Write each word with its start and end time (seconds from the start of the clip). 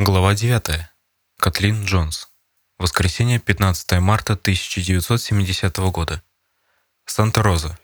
Глава 0.00 0.32
9. 0.32 0.86
Катлин 1.40 1.84
Джонс. 1.84 2.28
Воскресенье, 2.78 3.40
15 3.40 3.98
марта 3.98 4.34
1970 4.34 5.76
года. 5.90 6.22
Санта-Роза. 7.04 7.76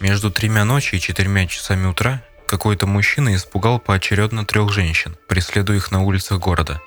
Между 0.00 0.30
тремя 0.30 0.64
ночи 0.64 0.94
и 0.94 1.00
четырьмя 1.00 1.46
часами 1.46 1.84
утра 1.84 2.24
какой-то 2.46 2.86
мужчина 2.86 3.34
испугал 3.34 3.80
поочередно 3.80 4.46
трех 4.46 4.72
женщин, 4.72 5.14
преследуя 5.28 5.76
их 5.76 5.90
на 5.90 6.00
улицах 6.00 6.40
города. 6.40 6.80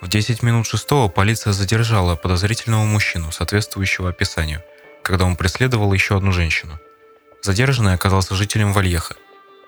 В 0.00 0.08
10 0.08 0.42
минут 0.42 0.66
шестого 0.66 1.10
полиция 1.10 1.52
задержала 1.52 2.16
подозрительного 2.16 2.86
мужчину, 2.86 3.30
соответствующего 3.30 4.08
описанию, 4.08 4.62
когда 5.02 5.26
он 5.26 5.36
преследовал 5.36 5.92
еще 5.92 6.16
одну 6.16 6.32
женщину. 6.32 6.80
Задержанный 7.42 7.92
оказался 7.92 8.34
жителем 8.34 8.72
Вальеха. 8.72 9.16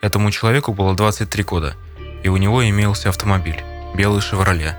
Этому 0.00 0.30
человеку 0.30 0.72
было 0.72 0.96
23 0.96 1.44
года, 1.44 1.76
и 2.22 2.30
у 2.30 2.38
него 2.38 2.66
имелся 2.66 3.10
автомобиль 3.10 3.62
белый 3.94 4.20
«Шевроле» 4.20 4.76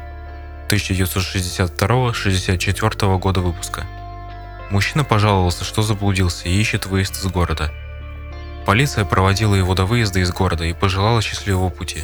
1962-64 0.70 3.20
года 3.20 3.42
выпуска. 3.42 3.86
Мужчина 4.70 5.04
пожаловался, 5.04 5.64
что 5.64 5.84
заблудился 5.84 6.50
и 6.50 6.60
ищет 6.60 6.86
выезд 6.86 7.18
из 7.18 7.26
города. 7.28 7.72
Полиция 8.66 9.06
проводила 9.06 9.56
его 9.56 9.76
до 9.76 9.86
выезда 9.86 10.20
из 10.20 10.32
города 10.32 10.66
и 10.66 10.74
пожелала 10.74 11.22
счастливого 11.22 11.70
пути. 11.70 12.04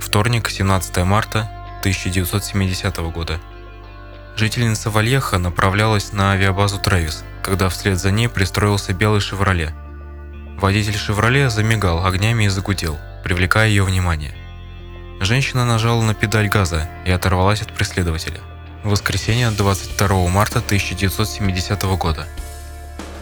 Вторник, 0.00 0.50
17 0.50 0.98
марта 0.98 1.50
1970 1.80 2.96
года. 3.12 3.40
Жительница 4.36 4.90
Вальеха 4.90 5.38
направлялась 5.38 6.12
на 6.12 6.32
авиабазу 6.32 6.78
Трэвис, 6.78 7.24
когда 7.42 7.68
вслед 7.68 7.98
за 7.98 8.10
ней 8.10 8.28
пристроился 8.28 8.92
белый 8.92 9.20
«Шевроле». 9.20 9.72
Водитель 10.60 10.96
«Шевроле» 10.96 11.48
замигал 11.48 12.04
огнями 12.04 12.44
и 12.44 12.48
загудел, 12.48 12.98
привлекая 13.24 13.68
ее 13.68 13.84
внимание. 13.84 14.34
Женщина 15.20 15.66
нажала 15.66 16.02
на 16.02 16.14
педаль 16.14 16.48
газа 16.48 16.88
и 17.04 17.10
оторвалась 17.10 17.60
от 17.60 17.74
преследователя. 17.74 18.40
Воскресенье 18.84 19.50
22 19.50 20.28
марта 20.28 20.60
1970 20.60 21.82
года. 21.98 22.26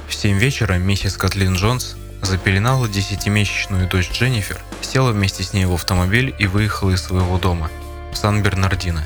В 0.09 0.15
7 0.15 0.39
вечера 0.39 0.75
миссис 0.75 1.17
Катлин 1.17 1.55
Джонс 1.55 1.97
запеленала 2.23 2.89
десятимесячную 2.89 3.89
дочь 3.89 4.13
Дженнифер, 4.13 4.61
села 4.81 5.11
вместе 5.11 5.43
с 5.43 5.53
ней 5.53 5.65
в 5.65 5.75
автомобиль 5.75 6.33
и 6.39 6.47
выехала 6.47 6.93
из 6.93 7.03
своего 7.03 7.37
дома 7.37 7.69
в 8.13 8.17
Сан-Бернардино. 8.17 9.03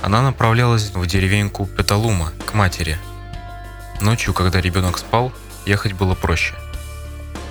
Она 0.00 0.22
направлялась 0.22 0.92
в 0.94 1.06
деревеньку 1.06 1.66
Петалума 1.66 2.32
к 2.46 2.54
матери. 2.54 2.96
Ночью, 4.00 4.32
когда 4.32 4.62
ребенок 4.62 4.96
спал, 4.96 5.30
ехать 5.66 5.92
было 5.92 6.14
проще. 6.14 6.54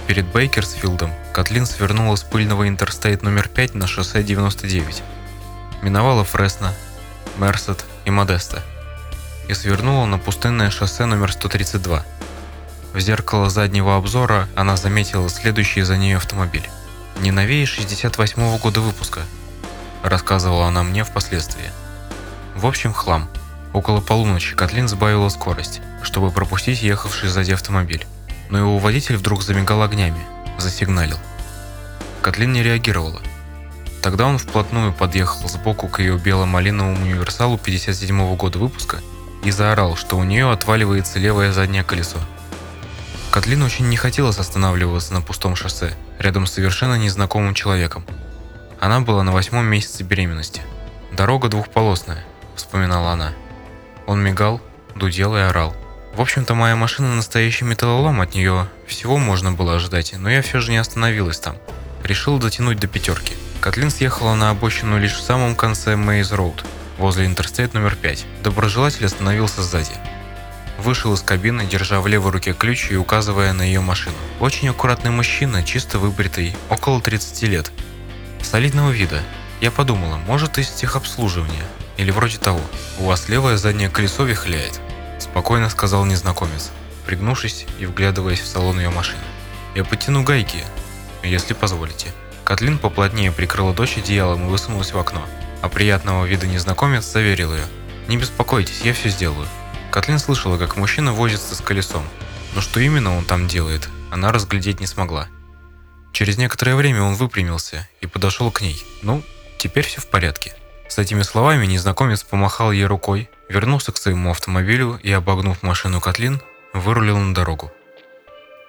Перед 0.07 0.25
Бейкерсфилдом 0.33 1.13
Катлин 1.33 1.65
свернула 1.65 2.17
с 2.17 2.23
пыльного 2.23 2.67
Interstate 2.67 3.23
номер 3.23 3.47
5 3.47 3.75
на 3.75 3.87
шоссе 3.87 4.21
99. 4.21 5.01
Миновала 5.81 6.25
Фресно, 6.25 6.73
Мерсед 7.37 7.85
и 8.03 8.11
Модесто. 8.11 8.61
И 9.47 9.53
свернула 9.53 10.05
на 10.05 10.17
пустынное 10.17 10.69
шоссе 10.71 11.05
номер 11.05 11.31
132. 11.31 12.03
В 12.93 12.99
зеркало 12.99 13.49
заднего 13.49 13.95
обзора 13.95 14.49
она 14.55 14.75
заметила 14.75 15.29
следующий 15.29 15.83
за 15.83 15.95
ней 15.95 16.17
автомобиль. 16.17 16.69
«Не 17.21 17.31
новее 17.31 17.65
68 17.65 18.41
-го 18.41 18.59
года 18.59 18.81
выпуска», 18.81 19.21
рассказывала 20.03 20.67
она 20.67 20.83
мне 20.83 21.05
впоследствии. 21.05 21.71
В 22.55 22.65
общем, 22.65 22.91
хлам. 22.91 23.29
Около 23.71 24.01
полуночи 24.01 24.53
Катлин 24.55 24.89
сбавила 24.89 25.29
скорость, 25.29 25.81
чтобы 26.03 26.29
пропустить 26.29 26.83
ехавший 26.83 27.29
сзади 27.29 27.53
автомобиль 27.53 28.05
но 28.49 28.57
его 28.57 28.77
водитель 28.77 29.17
вдруг 29.17 29.43
замигал 29.43 29.81
огнями, 29.81 30.21
засигналил. 30.57 31.17
Котлин 32.21 32.53
не 32.53 32.63
реагировала. 32.63 33.21
Тогда 34.01 34.25
он 34.27 34.37
вплотную 34.37 34.93
подъехал 34.93 35.47
сбоку 35.47 35.87
к 35.87 35.99
ее 35.99 36.17
бело-малиновому 36.17 37.01
универсалу 37.01 37.57
57 37.57 38.21
-го 38.21 38.35
года 38.35 38.59
выпуска 38.59 38.99
и 39.43 39.51
заорал, 39.51 39.95
что 39.95 40.17
у 40.17 40.23
нее 40.23 40.51
отваливается 40.51 41.19
левое 41.19 41.51
заднее 41.51 41.83
колесо. 41.83 42.19
Котлин 43.31 43.63
очень 43.63 43.89
не 43.89 43.97
хотела 43.97 44.29
останавливаться 44.29 45.13
на 45.13 45.21
пустом 45.21 45.55
шоссе, 45.55 45.95
рядом 46.19 46.45
с 46.45 46.53
совершенно 46.53 46.95
незнакомым 46.97 47.53
человеком. 47.53 48.05
Она 48.79 48.99
была 48.99 49.23
на 49.23 49.31
восьмом 49.31 49.65
месяце 49.65 50.03
беременности. 50.03 50.61
«Дорога 51.11 51.47
двухполосная»,– 51.47 52.23
вспоминала 52.55 53.11
она. 53.11 53.33
Он 54.05 54.21
мигал, 54.21 54.61
дудел 54.95 55.35
и 55.35 55.39
орал. 55.39 55.75
В 56.15 56.21
общем-то, 56.21 56.53
моя 56.53 56.75
машина 56.75 57.15
настоящий 57.15 57.65
металлолом, 57.65 58.21
от 58.21 58.35
нее 58.35 58.67
всего 58.85 59.17
можно 59.17 59.51
было 59.51 59.75
ожидать, 59.75 60.13
но 60.15 60.29
я 60.29 60.43
все 60.43 60.59
же 60.59 60.69
не 60.69 60.77
остановилась 60.77 61.39
там. 61.39 61.57
Решил 62.03 62.37
дотянуть 62.37 62.79
до 62.79 62.85
пятерки. 62.85 63.33
Котлин 63.61 63.89
съехала 63.89 64.35
на 64.35 64.51
обочину 64.51 64.99
лишь 64.99 65.15
в 65.15 65.23
самом 65.23 65.55
конце 65.55 65.95
Мейз 65.95 66.31
Роуд, 66.31 66.63
возле 66.99 67.25
интерстейт 67.25 67.73
номер 67.73 67.95
5. 67.95 68.25
Доброжелатель 68.43 69.07
остановился 69.07 69.63
сзади. 69.63 69.93
Вышел 70.77 71.13
из 71.15 71.21
кабины, 71.21 71.65
держа 71.65 71.99
в 71.99 72.05
левой 72.05 72.31
руке 72.31 72.53
ключ 72.53 72.91
и 72.91 72.95
указывая 72.95 73.51
на 73.53 73.63
ее 73.63 73.81
машину. 73.81 74.15
Очень 74.39 74.69
аккуратный 74.69 75.09
мужчина, 75.09 75.63
чисто 75.63 75.97
выбритый, 75.97 76.55
около 76.69 77.01
30 77.01 77.41
лет. 77.43 77.71
Солидного 78.43 78.91
вида. 78.91 79.23
Я 79.61 79.71
подумала, 79.71 80.17
может 80.27 80.59
из 80.59 80.69
техобслуживания. 80.69 81.65
Или 81.97 82.11
вроде 82.11 82.37
того. 82.37 82.61
У 82.99 83.05
вас 83.05 83.29
левое 83.29 83.57
заднее 83.57 83.89
колесо 83.89 84.25
вихляет 84.25 84.79
спокойно 85.23 85.69
сказал 85.69 86.05
незнакомец, 86.05 86.71
пригнувшись 87.05 87.65
и 87.79 87.85
вглядываясь 87.85 88.41
в 88.41 88.47
салон 88.47 88.79
ее 88.79 88.89
машины. 88.89 89.21
«Я 89.75 89.83
потяну 89.83 90.23
гайки, 90.23 90.63
если 91.23 91.53
позволите». 91.53 92.13
Катлин 92.43 92.77
поплотнее 92.77 93.31
прикрыла 93.31 93.73
дочь 93.73 93.97
одеялом 93.97 94.45
и 94.45 94.49
высунулась 94.49 94.93
в 94.93 94.97
окно, 94.99 95.25
а 95.61 95.69
приятного 95.69 96.25
вида 96.25 96.45
незнакомец 96.45 97.05
заверил 97.05 97.53
ее. 97.53 97.65
«Не 98.07 98.17
беспокойтесь, 98.17 98.81
я 98.81 98.93
все 98.93 99.09
сделаю». 99.09 99.47
Катлин 99.91 100.19
слышала, 100.19 100.57
как 100.57 100.75
мужчина 100.75 101.13
возится 101.13 101.55
с 101.55 101.61
колесом, 101.61 102.03
но 102.53 102.61
что 102.61 102.79
именно 102.79 103.17
он 103.17 103.25
там 103.25 103.47
делает, 103.47 103.87
она 104.11 104.31
разглядеть 104.31 104.79
не 104.79 104.87
смогла. 104.87 105.27
Через 106.11 106.37
некоторое 106.37 106.75
время 106.75 107.01
он 107.01 107.15
выпрямился 107.15 107.87
и 108.01 108.07
подошел 108.07 108.51
к 108.51 108.61
ней. 108.61 108.83
«Ну, 109.01 109.23
теперь 109.57 109.85
все 109.85 110.01
в 110.01 110.07
порядке». 110.07 110.53
С 110.87 110.97
этими 110.97 111.21
словами 111.21 111.65
незнакомец 111.65 112.23
помахал 112.23 112.71
ей 112.71 112.85
рукой, 112.85 113.29
вернулся 113.49 113.91
к 113.91 113.97
своему 113.97 114.31
автомобилю 114.31 114.99
и, 115.01 115.11
обогнув 115.11 115.63
машину 115.63 116.01
Котлин, 116.01 116.41
вырулил 116.73 117.17
на 117.17 117.33
дорогу. 117.33 117.71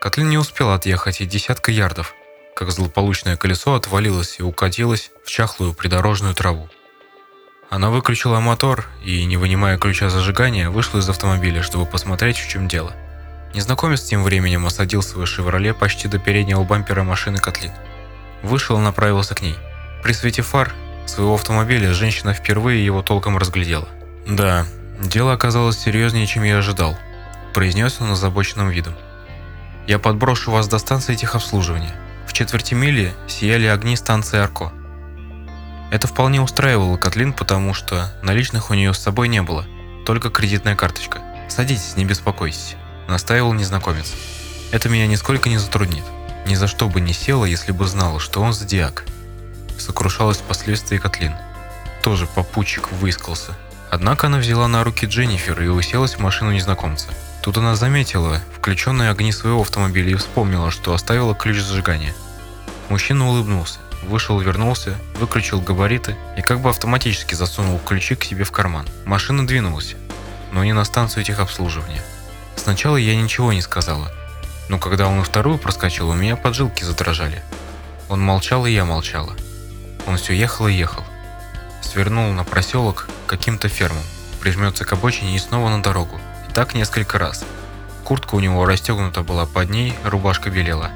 Котлин 0.01 0.29
не 0.29 0.39
успел 0.39 0.71
отъехать 0.71 1.21
и 1.21 1.27
десятка 1.27 1.71
ярдов, 1.71 2.15
как 2.55 2.71
злополучное 2.71 3.37
колесо 3.37 3.75
отвалилось 3.75 4.37
и 4.39 4.43
укатилось 4.43 5.11
в 5.25 5.31
чахлую 5.31 5.75
придорожную 5.75 6.35
траву. 6.35 6.69
Она 7.71 7.91
выключила 7.91 8.39
мотор 8.41 8.87
и, 9.03 9.25
не 9.25 9.37
вынимая 9.37 9.79
ключа 9.79 10.09
зажигания, 10.09 10.71
вышла 10.71 10.99
из 10.99 11.09
автомобиля, 11.09 11.63
чтобы 11.63 11.87
посмотреть, 11.87 12.39
в 12.39 12.49
чем 12.49 12.69
дело. 12.69 12.95
Незнакомец 13.55 14.03
тем 14.03 14.23
временем 14.23 14.67
осадил 14.67 15.03
свой 15.03 15.27
«Шевроле» 15.27 15.75
почти 15.75 16.07
до 16.07 16.19
переднего 16.19 16.63
бампера 16.65 17.03
машины 17.03 17.39
Котлин. 17.39 17.73
Вышел 18.43 18.79
и 18.79 18.83
направился 18.83 19.35
к 19.35 19.43
ней. 19.43 19.57
При 20.03 20.13
свете 20.13 20.43
фар 20.43 20.73
Своего 21.07 21.35
автомобиля 21.35 21.93
женщина 21.93 22.33
впервые 22.33 22.85
его 22.85 23.03
толком 23.03 23.37
разглядела. 23.37 23.89
«Да, 24.27 24.67
дело 25.01 25.33
оказалось 25.33 25.79
серьезнее, 25.79 26.27
чем 26.27 26.45
я 26.45 26.59
ожидал»,– 26.59 26.97
произнес 27.55 28.01
он 28.01 28.13
озабоченным 28.13 28.71
видом. 28.71 28.95
«Я 29.87 29.99
подброшу 29.99 30.51
вас 30.51 30.67
до 30.67 30.79
станции 30.79 31.15
техобслуживания. 31.15 31.95
В 32.27 32.33
четверти 32.33 32.75
мили 32.75 33.13
сияли 33.29 33.67
огни 33.67 33.97
станции 33.97 34.39
Арко». 34.39 34.73
Это 35.91 36.09
вполне 36.09 36.41
устраивало 36.41 36.97
Котлин, 36.97 37.33
потому 37.33 37.75
что 37.75 38.13
наличных 38.23 38.71
у 38.71 38.75
нее 38.75 38.95
с 38.95 38.99
собой 38.99 39.29
не 39.29 39.43
было, 39.43 39.67
только 40.07 40.31
кредитная 40.31 40.75
карточка. 40.75 41.21
«Садитесь, 41.49 41.97
не 41.97 42.05
беспокойтесь»,– 42.07 42.77
настаивал 43.09 43.53
незнакомец. 43.53 44.13
«Это 44.73 44.89
меня 44.89 45.07
нисколько 45.07 45.51
не 45.51 45.59
затруднит. 45.59 46.05
Ни 46.47 46.55
за 46.55 46.67
что 46.67 46.89
бы 46.89 47.01
не 47.01 47.13
села, 47.13 47.45
если 47.45 47.73
бы 47.73 47.87
знала, 47.87 48.19
что 48.19 48.43
он 48.43 48.53
зодиак, 48.53 49.05
сокрушалась 49.85 50.39
впоследствии 50.39 50.99
Котлин. 50.99 51.35
Тоже 52.03 52.27
попутчик 52.27 52.91
выискался. 52.93 53.55
Однако 53.91 54.27
она 54.27 54.39
взяла 54.39 54.67
на 54.67 54.83
руки 54.83 55.07
Дженнифер 55.07 55.61
и 55.63 55.69
уселась 55.69 56.15
в 56.15 56.19
машину 56.19 56.53
незнакомца. 56.53 57.09
Тут 57.43 57.59
она 57.59 57.77
заметила 57.77 58.41
включенные 58.57 59.11
огни 59.11 59.31
своего 59.31 59.61
автомобиля 59.61 60.13
и 60.13 60.15
вспомнила, 60.15 60.71
что 60.71 60.95
оставила 60.95 61.35
ключ 61.35 61.59
зажигания. 61.59 62.15
Мужчина 62.89 63.29
улыбнулся, 63.29 63.79
вышел, 64.03 64.41
вернулся, 64.41 64.97
выключил 65.21 65.61
габариты 65.61 66.17
и 66.39 66.43
как 66.43 66.61
бы 66.61 66.71
автоматически 66.71 67.35
засунул 67.35 67.79
ключи 67.79 68.15
к 68.15 68.25
себе 68.25 68.45
в 68.45 68.51
карман. 68.51 68.89
Машина 69.05 69.47
двинулась, 69.47 69.95
но 70.53 70.65
не 70.65 70.73
на 70.73 70.85
станцию 70.85 71.25
техобслуживания. 71.25 72.03
Сначала 72.57 72.97
я 72.97 73.15
ничего 73.15 73.53
не 73.53 73.61
сказала, 73.61 74.11
но 74.69 74.79
когда 74.79 75.07
он 75.07 75.21
и 75.21 75.25
вторую 75.25 75.59
проскочил, 75.59 76.09
у 76.09 76.15
меня 76.15 76.37
поджилки 76.37 76.83
задрожали. 76.83 77.43
Он 78.09 78.21
молчал, 78.21 78.67
и 78.67 78.73
я 78.73 78.85
молчала. 78.85 79.35
Он 80.07 80.17
все 80.17 80.35
ехал 80.35 80.69
и 80.69 80.73
ехал. 80.73 81.05
Свернул 81.83 82.33
на 82.33 82.45
проселок 82.45 83.09
каким-то 83.27 83.69
фермам, 83.69 84.03
прижмется 84.41 84.85
к 84.85 84.93
обочине 84.93 85.37
и 85.37 85.39
снова 85.39 85.69
на 85.69 85.83
дорогу. 85.83 86.19
И 86.49 86.53
так 86.53 86.75
несколько 86.75 87.19
раз. 87.19 87.45
Куртка 88.05 88.35
у 88.35 88.41
него 88.41 88.67
расстегнута 88.67 89.23
была 89.23 89.47
под 89.47 89.71
ней, 89.71 89.95
рубашка 90.05 90.51
белела. 90.51 90.91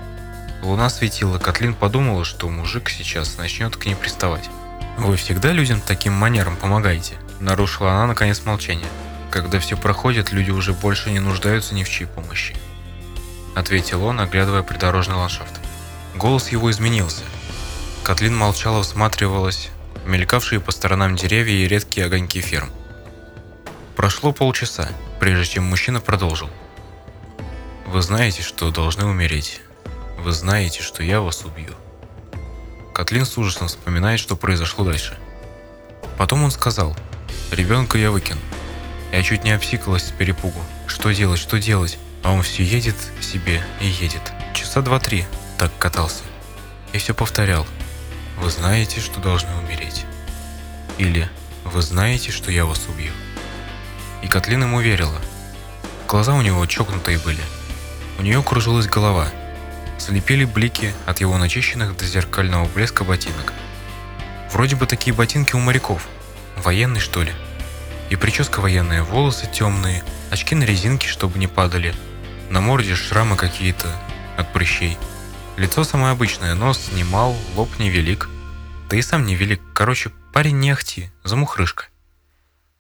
Луна 0.62 0.90
светила, 0.90 1.38
Котлин 1.38 1.74
подумала, 1.74 2.24
что 2.24 2.48
мужик 2.48 2.90
сейчас 2.90 3.38
начнет 3.38 3.76
к 3.76 3.86
ней 3.86 3.94
приставать. 3.94 4.50
Вы 4.98 5.16
всегда 5.16 5.52
людям 5.52 5.80
таким 5.80 6.12
манером 6.12 6.56
помогаете? 6.56 7.14
Нарушила 7.40 7.92
она 7.92 8.08
наконец 8.08 8.44
молчание. 8.44 8.88
Когда 9.30 9.60
все 9.60 9.76
проходит, 9.76 10.32
люди 10.32 10.50
уже 10.50 10.72
больше 10.72 11.10
не 11.10 11.20
нуждаются 11.20 11.74
ни 11.74 11.84
в 11.84 11.88
чьей 11.88 12.06
помощи. 12.06 12.56
Ответил 13.54 14.04
он, 14.04 14.20
оглядывая 14.20 14.62
придорожный 14.62 15.16
ландшафт. 15.16 15.60
Голос 16.16 16.48
его 16.48 16.70
изменился. 16.70 17.22
Катлин 18.04 18.36
молчала, 18.36 18.82
всматривалась 18.82 19.70
мелькавшие 20.08 20.60
по 20.60 20.72
сторонам 20.72 21.16
деревья 21.16 21.54
и 21.54 21.68
редкие 21.68 22.06
огоньки 22.06 22.40
ферм. 22.40 22.70
Прошло 23.94 24.32
полчаса, 24.32 24.88
прежде 25.20 25.54
чем 25.54 25.64
мужчина 25.64 26.00
продолжил. 26.00 26.48
«Вы 27.86 28.02
знаете, 28.02 28.42
что 28.42 28.70
должны 28.70 29.04
умереть. 29.04 29.60
Вы 30.18 30.32
знаете, 30.32 30.82
что 30.82 31.02
я 31.02 31.20
вас 31.20 31.44
убью». 31.44 31.74
Катлин 32.94 33.26
с 33.26 33.36
ужасом 33.38 33.68
вспоминает, 33.68 34.18
что 34.18 34.34
произошло 34.36 34.84
дальше. 34.84 35.16
Потом 36.16 36.42
он 36.42 36.50
сказал, 36.50 36.96
«Ребенка 37.50 37.98
я 37.98 38.10
выкину». 38.10 38.40
Я 39.12 39.22
чуть 39.22 39.44
не 39.44 39.52
обсикалась 39.52 40.04
с 40.04 40.10
перепугу. 40.10 40.60
Что 40.86 41.12
делать, 41.12 41.38
что 41.38 41.58
делать? 41.58 41.98
А 42.22 42.32
он 42.32 42.42
все 42.42 42.62
едет 42.62 42.96
себе 43.20 43.64
и 43.80 43.86
едет. 43.86 44.20
Часа 44.54 44.82
два-три 44.82 45.24
так 45.58 45.70
катался. 45.78 46.24
И 46.92 46.98
все 46.98 47.14
повторял. 47.14 47.66
Вы 48.40 48.50
знаете, 48.50 49.00
что 49.00 49.20
должны 49.20 49.54
умереть. 49.56 50.04
Или 50.98 51.28
вы 51.64 51.82
знаете, 51.82 52.30
что 52.30 52.50
я 52.50 52.64
вас 52.64 52.86
убью. 52.88 53.12
И 54.22 54.28
Катлин 54.28 54.62
ему 54.62 54.80
верила. 54.80 55.20
Глаза 56.08 56.34
у 56.34 56.42
него 56.42 56.64
чокнутые 56.66 57.18
были. 57.18 57.42
У 58.18 58.22
нее 58.22 58.42
кружилась 58.42 58.86
голова– 58.86 59.28
слепили 60.08 60.44
блики 60.44 60.94
от 61.06 61.20
его 61.20 61.36
начищенных 61.36 61.96
до 61.96 62.06
зеркального 62.06 62.66
блеска 62.66 63.04
ботинок. 63.04 63.52
Вроде 64.52 64.76
бы 64.76 64.86
такие 64.86 65.14
ботинки 65.14 65.54
у 65.54 65.58
моряков. 65.58 66.08
Военный, 66.56 67.00
что 67.00 67.22
ли? 67.22 67.32
И 68.08 68.16
прическа 68.16 68.60
военная, 68.60 69.02
волосы 69.02 69.48
темные, 69.52 70.02
очки 70.30 70.54
на 70.54 70.64
резинке, 70.64 71.08
чтобы 71.08 71.38
не 71.38 71.46
падали. 71.46 71.94
На 72.48 72.60
морде 72.60 72.94
шрамы 72.94 73.36
какие-то 73.36 73.88
от 74.38 74.50
прыщей. 74.52 74.96
Лицо 75.58 75.82
самое 75.82 76.12
обычное, 76.12 76.54
нос 76.54 76.90
не 76.92 77.02
мал, 77.02 77.36
лоб 77.56 77.68
невелик. 77.80 78.28
Да 78.88 78.96
и 78.96 79.02
сам 79.02 79.26
невелик. 79.26 79.60
Короче, 79.74 80.12
парень 80.32 80.60
не 80.60 80.70
ахти, 80.70 81.10
замухрышка. 81.24 81.86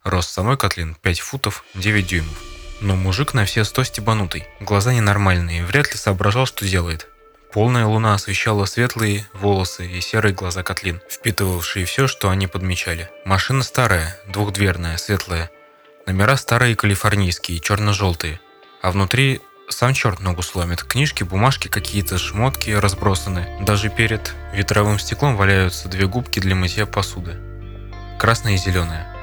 Рост 0.04 0.30
самой 0.30 0.56
Котлин 0.56 0.94
5 0.94 1.18
футов 1.18 1.64
9 1.74 2.06
дюймов. 2.06 2.38
Но 2.80 2.94
мужик 2.94 3.34
на 3.34 3.46
все 3.46 3.64
сто 3.64 3.82
стебанутый, 3.82 4.46
глаза 4.60 4.94
ненормальные, 4.94 5.64
вряд 5.64 5.90
ли 5.90 5.96
соображал, 5.98 6.46
что 6.46 6.64
делает. 6.64 7.08
Полная 7.52 7.84
луна 7.84 8.14
освещала 8.14 8.64
светлые 8.64 9.26
волосы 9.32 9.84
и 9.84 10.00
серые 10.00 10.32
глаза 10.32 10.62
Котлин, 10.62 11.00
впитывавшие 11.10 11.84
все, 11.84 12.06
что 12.06 12.30
они 12.30 12.46
подмечали. 12.46 13.10
Машина 13.24 13.64
старая, 13.64 14.16
двухдверная, 14.28 14.98
светлая. 14.98 15.50
Номера 16.06 16.36
старые 16.36 16.76
калифорнийские, 16.76 17.58
черно-желтые. 17.58 18.38
А 18.82 18.92
внутри 18.92 19.40
сам 19.68 19.94
черт 19.94 20.20
ногу 20.20 20.42
сломит. 20.42 20.82
Книжки, 20.82 21.22
бумажки 21.22 21.68
какие-то, 21.68 22.18
шмотки 22.18 22.70
разбросаны. 22.70 23.46
Даже 23.60 23.90
перед 23.90 24.34
ветровым 24.52 24.98
стеклом 24.98 25.36
валяются 25.36 25.88
две 25.88 26.06
губки 26.06 26.40
для 26.40 26.54
мытья 26.54 26.86
посуды. 26.86 27.36
Красная 28.18 28.54
и 28.54 28.56
зеленая. 28.56 29.14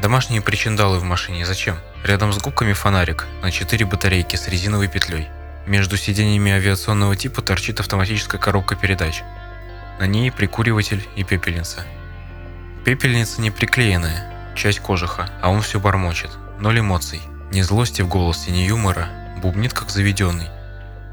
Домашние 0.00 0.40
причиндалы 0.40 0.98
в 0.98 1.04
машине 1.04 1.44
зачем? 1.44 1.76
Рядом 2.02 2.32
с 2.32 2.38
губками 2.38 2.72
фонарик 2.72 3.26
на 3.42 3.50
4 3.50 3.84
батарейки 3.84 4.36
с 4.36 4.48
резиновой 4.48 4.88
петлей. 4.88 5.28
Между 5.66 5.96
сиденьями 5.96 6.52
авиационного 6.52 7.14
типа 7.14 7.42
торчит 7.42 7.80
автоматическая 7.80 8.40
коробка 8.40 8.76
передач. 8.76 9.22
На 10.00 10.06
ней 10.06 10.32
прикуриватель 10.32 11.06
и 11.16 11.24
пепельница. 11.24 11.84
Пепельница 12.84 13.42
не 13.42 13.50
приклеенная, 13.50 14.54
часть 14.56 14.80
кожуха, 14.80 15.28
а 15.42 15.50
он 15.50 15.60
все 15.60 15.78
бормочет. 15.78 16.30
Ноль 16.58 16.80
эмоций, 16.80 17.20
ни 17.52 17.60
злости 17.60 18.00
в 18.00 18.08
голосе, 18.08 18.50
ни 18.50 18.60
юмора, 18.60 19.08
бубнит 19.40 19.72
как 19.72 19.90
заведенный. 19.90 20.48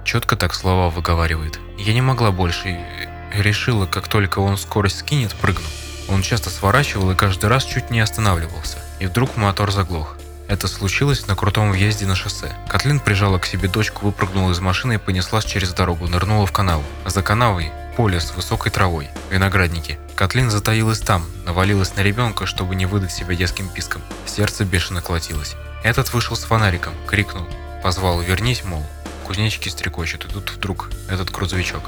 Четко 0.03 0.35
так 0.35 0.53
слова 0.53 0.89
выговаривает. 0.89 1.59
Я 1.77 1.93
не 1.93 2.01
могла 2.01 2.31
больше 2.31 2.69
и 2.69 3.41
решила, 3.41 3.85
как 3.85 4.07
только 4.07 4.39
он 4.39 4.57
скорость 4.57 4.99
скинет, 4.99 5.33
прыгну. 5.35 5.65
Он 6.07 6.21
часто 6.21 6.49
сворачивал 6.49 7.11
и 7.11 7.15
каждый 7.15 7.47
раз 7.47 7.65
чуть 7.65 7.89
не 7.89 7.99
останавливался. 7.99 8.77
И 8.99 9.07
вдруг 9.07 9.35
мотор 9.35 9.71
заглох. 9.71 10.17
Это 10.47 10.69
случилось 10.69 11.27
на 11.27 11.35
крутом 11.35 11.71
въезде 11.71 12.05
на 12.05 12.15
шоссе. 12.15 12.53
Котлин 12.69 13.01
прижала 13.01 13.37
к 13.37 13.45
себе 13.45 13.67
дочку, 13.67 14.05
выпрыгнула 14.05 14.51
из 14.51 14.59
машины 14.61 14.93
и 14.93 14.97
понеслась 14.97 15.43
через 15.43 15.73
дорогу, 15.73 16.07
нырнула 16.07 16.45
в 16.45 16.53
канаву. 16.53 16.83
За 17.05 17.21
канавой 17.21 17.71
поле 17.97 18.21
с 18.21 18.33
высокой 18.33 18.71
травой, 18.71 19.09
виноградники. 19.29 19.99
Котлин 20.15 20.49
затаилась 20.49 20.99
там, 20.99 21.25
навалилась 21.45 21.95
на 21.95 22.01
ребенка, 22.01 22.45
чтобы 22.45 22.75
не 22.75 22.85
выдать 22.85 23.11
себя 23.11 23.35
детским 23.35 23.67
писком. 23.67 24.01
Сердце 24.25 24.63
бешено 24.63 25.01
колотилось. 25.01 25.55
Этот 25.83 26.13
вышел 26.13 26.35
с 26.35 26.43
фонариком, 26.43 26.93
крикнул, 27.07 27.47
позвал 27.83 28.21
«Вернись, 28.21 28.63
мол». 28.63 28.85
Кузнечики 29.25 29.69
стрекочут, 29.69 30.25
и 30.25 30.29
тут 30.29 30.51
вдруг 30.51 30.89
этот 31.09 31.31
грузовичок. 31.31 31.83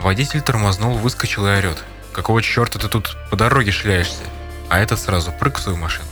Водитель 0.00 0.40
тормознул, 0.40 0.98
выскочил 0.98 1.46
и 1.46 1.50
орет. 1.50 1.82
«Какого 2.12 2.42
черта 2.42 2.78
ты 2.78 2.88
тут 2.88 3.16
по 3.30 3.36
дороге 3.36 3.70
шляешься?» 3.70 4.22
А 4.68 4.78
этот 4.78 4.98
сразу 4.98 5.32
прыг 5.32 5.58
в 5.58 5.60
свою 5.60 5.78
машину 5.78 6.08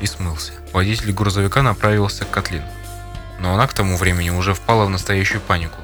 и 0.00 0.06
смылся. 0.06 0.52
Водитель 0.72 1.12
грузовика 1.12 1.62
направился 1.62 2.24
к 2.24 2.30
Котлин. 2.30 2.62
Но 3.38 3.54
она 3.54 3.66
к 3.66 3.74
тому 3.74 3.96
времени 3.96 4.30
уже 4.30 4.54
впала 4.54 4.84
в 4.86 4.90
настоящую 4.90 5.40
панику. 5.40 5.78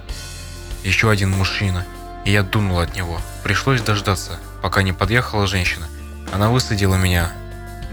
Еще 0.85 1.11
один 1.11 1.31
мужчина, 1.31 1.87
и 2.25 2.33
я 2.33 2.43
дунул 2.43 2.81
от 2.81 2.95
него. 2.95 3.21
Пришлось 3.43 3.83
дождаться, 3.83 4.39
пока 4.63 4.83
не 4.83 4.93
подъехала 4.93 5.47
женщина. 5.47 5.89
Она 6.33 6.51
высадила 6.51 6.95
меня 6.95 7.33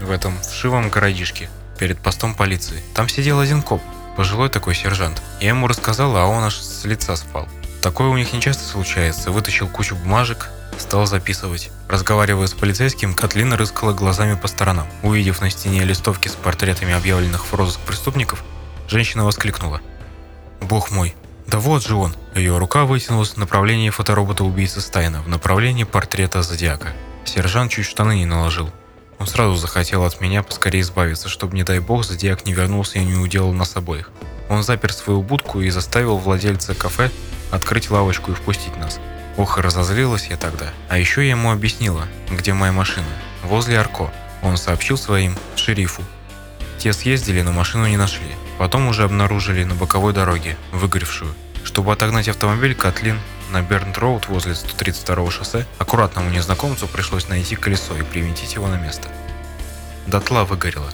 в 0.00 0.10
этом 0.10 0.38
вшивом 0.40 0.88
городишке 0.88 1.50
перед 1.78 1.98
постом 1.98 2.34
полиции. 2.34 2.82
Там 2.94 3.08
сидел 3.08 3.40
один 3.40 3.62
коп, 3.62 3.82
пожилой 4.16 4.48
такой 4.48 4.74
сержант. 4.74 5.22
Я 5.40 5.48
ему 5.48 5.66
рассказал, 5.66 6.16
а 6.16 6.26
он 6.26 6.44
аж 6.44 6.56
с 6.56 6.84
лица 6.84 7.16
спал. 7.16 7.48
Такое 7.82 8.08
у 8.08 8.16
них 8.16 8.32
не 8.32 8.40
часто 8.40 8.64
случается. 8.64 9.30
Вытащил 9.30 9.68
кучу 9.68 9.96
бумажек, 9.96 10.50
стал 10.78 11.06
записывать. 11.06 11.70
Разговаривая 11.88 12.46
с 12.46 12.52
полицейским, 12.52 13.14
Котлина 13.14 13.56
рыскала 13.56 13.92
глазами 13.92 14.34
по 14.34 14.48
сторонам. 14.48 14.86
Увидев 15.02 15.40
на 15.40 15.50
стене 15.50 15.84
листовки 15.84 16.28
с 16.28 16.32
портретами 16.32 16.92
объявленных 16.92 17.46
в 17.46 17.54
розыск 17.54 17.80
преступников, 17.80 18.44
женщина 18.88 19.24
воскликнула. 19.24 19.80
«Бог 20.60 20.90
мой, 20.90 21.14
да 21.46 21.58
вот 21.58 21.82
же 21.82 21.94
он!» 21.94 22.14
Ее 22.34 22.58
рука 22.58 22.84
вытянулась 22.84 23.30
в 23.30 23.36
направлении 23.38 23.90
фоторобота-убийцы 23.90 24.80
Стайна, 24.80 25.22
в 25.22 25.28
направлении 25.28 25.84
портрета 25.84 26.42
Зодиака. 26.42 26.92
Сержант 27.24 27.72
чуть 27.72 27.86
штаны 27.86 28.18
не 28.18 28.26
наложил. 28.26 28.70
Он 29.20 29.26
сразу 29.26 29.54
захотел 29.54 30.04
от 30.04 30.20
меня 30.22 30.42
поскорее 30.42 30.80
избавиться, 30.80 31.28
чтобы, 31.28 31.54
не 31.54 31.62
дай 31.62 31.78
бог, 31.78 32.04
Зодиак 32.04 32.46
не 32.46 32.54
вернулся 32.54 32.98
и 32.98 33.04
не 33.04 33.16
уделал 33.16 33.52
нас 33.52 33.76
обоих. 33.76 34.10
Он 34.48 34.62
запер 34.62 34.92
свою 34.94 35.22
будку 35.22 35.60
и 35.60 35.68
заставил 35.68 36.16
владельца 36.16 36.74
кафе 36.74 37.10
открыть 37.50 37.90
лавочку 37.90 38.32
и 38.32 38.34
впустить 38.34 38.76
нас. 38.78 38.98
Ох, 39.36 39.58
разозлилась 39.58 40.28
я 40.28 40.36
тогда. 40.36 40.70
А 40.88 40.98
еще 40.98 41.22
я 41.22 41.30
ему 41.30 41.52
объяснила, 41.52 42.06
где 42.30 42.54
моя 42.54 42.72
машина. 42.72 43.06
Возле 43.44 43.78
Арко. 43.78 44.10
Он 44.42 44.56
сообщил 44.56 44.96
своим 44.96 45.36
шерифу. 45.54 46.02
Те 46.78 46.94
съездили, 46.94 47.42
но 47.42 47.52
машину 47.52 47.86
не 47.86 47.98
нашли. 47.98 48.26
Потом 48.58 48.88
уже 48.88 49.04
обнаружили 49.04 49.64
на 49.64 49.74
боковой 49.74 50.14
дороге, 50.14 50.56
выгоревшую. 50.72 51.34
Чтобы 51.62 51.92
отогнать 51.92 52.28
автомобиль, 52.28 52.74
Катлин 52.74 53.20
на 53.50 53.62
Бернт-Роуд 53.62 54.28
возле 54.28 54.54
132 54.54 55.30
шоссе, 55.30 55.66
аккуратному 55.78 56.30
незнакомцу 56.30 56.88
пришлось 56.88 57.28
найти 57.28 57.56
колесо 57.56 57.96
и 57.96 58.02
привинтить 58.02 58.54
его 58.54 58.68
на 58.68 58.76
место. 58.76 59.08
Дотла 60.06 60.44
выгорела. 60.44 60.90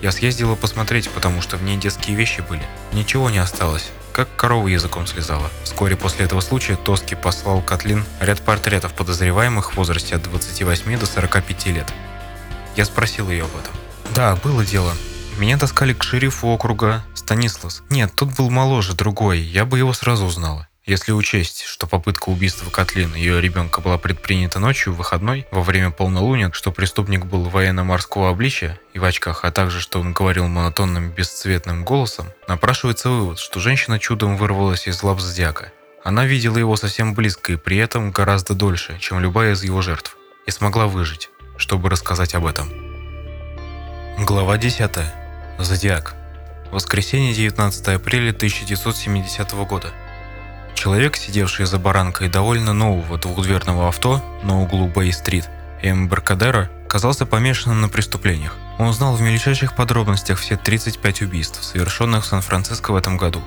Я 0.00 0.12
съездила 0.12 0.54
посмотреть, 0.54 1.10
потому 1.10 1.42
что 1.42 1.56
в 1.56 1.62
ней 1.62 1.76
детские 1.76 2.16
вещи 2.16 2.44
были. 2.48 2.62
Ничего 2.92 3.30
не 3.30 3.38
осталось, 3.38 3.90
как 4.12 4.28
корова 4.36 4.68
языком 4.68 5.06
слезала. 5.06 5.50
Вскоре 5.64 5.96
после 5.96 6.26
этого 6.26 6.40
случая 6.40 6.76
Тоски 6.76 7.16
послал 7.16 7.60
Котлин 7.60 8.04
ряд 8.20 8.40
портретов 8.40 8.92
подозреваемых 8.92 9.72
в 9.72 9.76
возрасте 9.76 10.14
от 10.14 10.22
28 10.22 10.98
до 10.98 11.06
45 11.06 11.66
лет. 11.66 11.92
Я 12.76 12.84
спросил 12.84 13.28
ее 13.28 13.44
об 13.44 13.56
этом. 13.56 13.74
Да, 14.14 14.36
было 14.36 14.64
дело. 14.64 14.92
Меня 15.36 15.58
таскали 15.58 15.92
к 15.92 16.02
шерифу 16.02 16.48
округа 16.48 17.04
Станислас. 17.14 17.82
Нет, 17.90 18.12
тут 18.14 18.34
был 18.36 18.50
моложе, 18.50 18.94
другой, 18.94 19.40
я 19.40 19.64
бы 19.64 19.78
его 19.78 19.92
сразу 19.92 20.26
узнала. 20.26 20.67
Если 20.88 21.12
учесть, 21.12 21.64
что 21.64 21.86
попытка 21.86 22.30
убийства 22.30 22.70
Котлин 22.70 23.14
ее 23.14 23.42
ребенка 23.42 23.82
была 23.82 23.98
предпринята 23.98 24.58
ночью, 24.58 24.94
в 24.94 24.96
выходной, 24.96 25.46
во 25.50 25.62
время 25.62 25.90
полнолуния, 25.90 26.50
что 26.54 26.72
преступник 26.72 27.26
был 27.26 27.42
военно-морского 27.42 28.30
обличия 28.30 28.80
и 28.94 28.98
в 28.98 29.04
очках, 29.04 29.44
а 29.44 29.52
также, 29.52 29.82
что 29.82 30.00
он 30.00 30.14
говорил 30.14 30.48
монотонным 30.48 31.10
бесцветным 31.10 31.84
голосом, 31.84 32.28
напрашивается 32.48 33.10
вывод, 33.10 33.38
что 33.38 33.60
женщина 33.60 33.98
чудом 33.98 34.38
вырвалась 34.38 34.88
из 34.88 35.02
лап 35.02 35.20
зодиака. 35.20 35.72
Она 36.04 36.24
видела 36.24 36.56
его 36.56 36.74
совсем 36.74 37.12
близко 37.12 37.52
и 37.52 37.56
при 37.56 37.76
этом 37.76 38.10
гораздо 38.10 38.54
дольше, 38.54 38.96
чем 38.98 39.20
любая 39.20 39.52
из 39.52 39.62
его 39.62 39.82
жертв, 39.82 40.16
и 40.46 40.50
смогла 40.50 40.86
выжить, 40.86 41.28
чтобы 41.58 41.90
рассказать 41.90 42.34
об 42.34 42.46
этом. 42.46 42.66
Глава 44.24 44.56
10. 44.56 44.90
Зодиак. 45.58 46.14
Воскресенье 46.70 47.34
19 47.34 47.88
апреля 47.88 48.30
1970 48.30 49.52
года. 49.66 49.92
Человек, 50.78 51.16
сидевший 51.16 51.66
за 51.66 51.76
баранкой 51.80 52.28
довольно 52.28 52.72
нового 52.72 53.18
двухдверного 53.18 53.88
авто 53.88 54.22
на 54.44 54.62
углу 54.62 54.86
Бэй-стрит, 54.86 55.50
Эмбаркадеро 55.82 56.70
казался 56.88 57.26
помешанным 57.26 57.80
на 57.80 57.88
преступлениях. 57.88 58.54
Он 58.78 58.86
узнал 58.86 59.16
в 59.16 59.20
мельчайших 59.20 59.74
подробностях 59.74 60.38
все 60.38 60.56
35 60.56 61.22
убийств, 61.22 61.64
совершенных 61.64 62.22
в 62.22 62.28
Сан-Франциско 62.28 62.92
в 62.92 62.94
этом 62.94 63.16
году. 63.16 63.42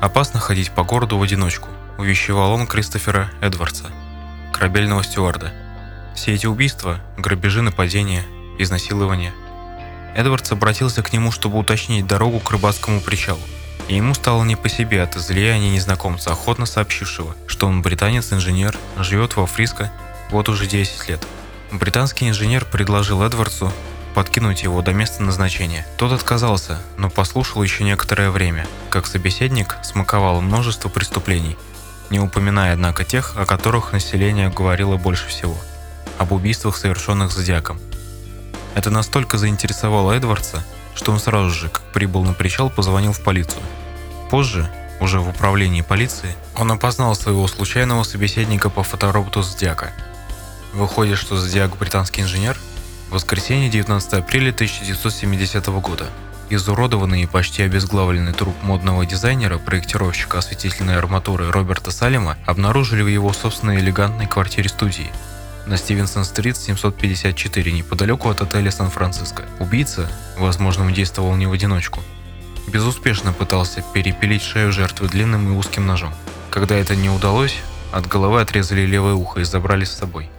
«Опасно 0.00 0.38
ходить 0.38 0.70
по 0.70 0.84
городу 0.84 1.18
в 1.18 1.22
одиночку»,– 1.24 1.70
увещевал 1.98 2.52
он 2.52 2.68
Кристофера 2.68 3.32
Эдвардса, 3.40 3.86
корабельного 4.52 5.02
стюарда. 5.02 5.52
Все 6.14 6.34
эти 6.34 6.46
убийства– 6.46 7.00
грабежи, 7.18 7.62
нападения, 7.62 8.22
изнасилования. 8.60 9.32
Эдвардс 10.14 10.52
обратился 10.52 11.02
к 11.02 11.12
нему, 11.12 11.32
чтобы 11.32 11.58
уточнить 11.58 12.06
дорогу 12.06 12.38
к 12.38 12.48
рыбацкому 12.52 13.00
причалу. 13.00 13.42
И 13.88 13.96
ему 13.96 14.14
стало 14.14 14.44
не 14.44 14.54
по 14.54 14.68
себе 14.68 15.02
от 15.02 15.16
излияния 15.16 15.70
незнакомца, 15.70 16.32
охотно 16.32 16.66
сообщившего, 16.66 17.34
что 17.46 17.66
он 17.66 17.82
британец-инженер, 17.82 18.76
живет 18.98 19.36
во 19.36 19.46
Фриско 19.46 19.90
вот 20.30 20.48
уже 20.48 20.66
10 20.66 21.08
лет. 21.08 21.26
Британский 21.72 22.28
инженер 22.28 22.64
предложил 22.64 23.22
Эдвардсу 23.22 23.72
подкинуть 24.14 24.62
его 24.62 24.82
до 24.82 24.92
места 24.92 25.22
назначения. 25.22 25.86
Тот 25.96 26.12
отказался, 26.12 26.80
но 26.96 27.08
послушал 27.08 27.62
еще 27.62 27.84
некоторое 27.84 28.30
время, 28.30 28.66
как 28.90 29.06
собеседник 29.06 29.76
смаковал 29.82 30.40
множество 30.40 30.88
преступлений, 30.88 31.56
не 32.10 32.20
упоминая, 32.20 32.74
однако, 32.74 33.04
тех, 33.04 33.36
о 33.36 33.46
которых 33.46 33.92
население 33.92 34.50
говорило 34.50 34.96
больше 34.96 35.28
всего– 35.28 35.56
об 36.18 36.32
убийствах, 36.32 36.76
совершенных 36.76 37.30
Зодиаком. 37.32 37.80
Это 38.74 38.90
настолько 38.90 39.38
заинтересовало 39.38 40.12
Эдвардса, 40.12 40.64
что 40.98 41.12
он 41.12 41.20
сразу 41.20 41.50
же, 41.50 41.68
как 41.68 41.82
прибыл 41.92 42.24
на 42.24 42.34
причал, 42.34 42.70
позвонил 42.70 43.12
в 43.12 43.20
полицию. 43.20 43.62
Позже, 44.30 44.68
уже 45.00 45.20
в 45.20 45.28
управлении 45.28 45.82
полиции, 45.82 46.34
он 46.56 46.72
опознал 46.72 47.14
своего 47.14 47.46
случайного 47.46 48.02
собеседника 48.02 48.68
по 48.68 48.82
фотороботу 48.82 49.42
Зодиака. 49.42 49.92
Выходит, 50.72 51.16
что 51.16 51.36
Зодиак– 51.36 51.76
британский 51.78 52.22
инженер– 52.22 52.58
Воскресенье, 53.10 53.70
19 53.70 54.12
апреля 54.14 54.50
1970 54.50 55.66
года. 55.80 56.08
Изуродованный 56.50 57.22
и 57.22 57.26
почти 57.26 57.62
обезглавленный 57.62 58.32
труп 58.32 58.54
модного 58.62 59.06
дизайнера, 59.06 59.58
проектировщика 59.58 60.38
осветительной 60.38 60.96
арматуры 60.96 61.50
Роберта 61.50 61.92
Салема 61.92 62.36
обнаружили 62.44 63.02
в 63.02 63.06
его 63.06 63.32
собственной 63.32 63.78
элегантной 63.78 64.26
квартире-студии 64.26 65.12
на 65.68 65.76
Стивенсон-стрит 65.76 66.56
754 66.56 67.72
неподалеку 67.72 68.30
от 68.30 68.40
отеля 68.40 68.70
Сан-Франциско. 68.70 69.44
Убийца, 69.60 70.10
возможно, 70.38 70.90
действовал 70.90 71.34
не 71.36 71.46
в 71.46 71.52
одиночку. 71.52 72.00
Безуспешно 72.66 73.32
пытался 73.32 73.84
перепилить 73.94 74.42
шею 74.42 74.72
жертвы 74.72 75.08
длинным 75.08 75.52
и 75.52 75.56
узким 75.56 75.86
ножом. 75.86 76.14
Когда 76.50 76.74
это 76.74 76.96
не 76.96 77.10
удалось, 77.10 77.56
от 77.92 78.06
головы 78.06 78.40
отрезали 78.40 78.86
левое 78.86 79.14
ухо 79.14 79.40
и 79.40 79.44
забрали 79.44 79.84
с 79.84 79.92
собой. 79.92 80.30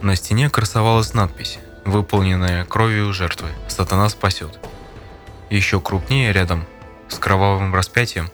На 0.00 0.14
стене 0.14 0.48
красовалась 0.48 1.12
надпись 1.12 1.58
выполненная 1.84 2.64
кровью 2.64 3.12
жертвы. 3.12 3.48
Сатана 3.66 4.08
спасет. 4.08 4.58
Еще 5.50 5.80
крупнее 5.80 6.32
рядом 6.32 6.66
с 7.08 7.14
кровавым 7.18 7.74
распятием 7.74 8.30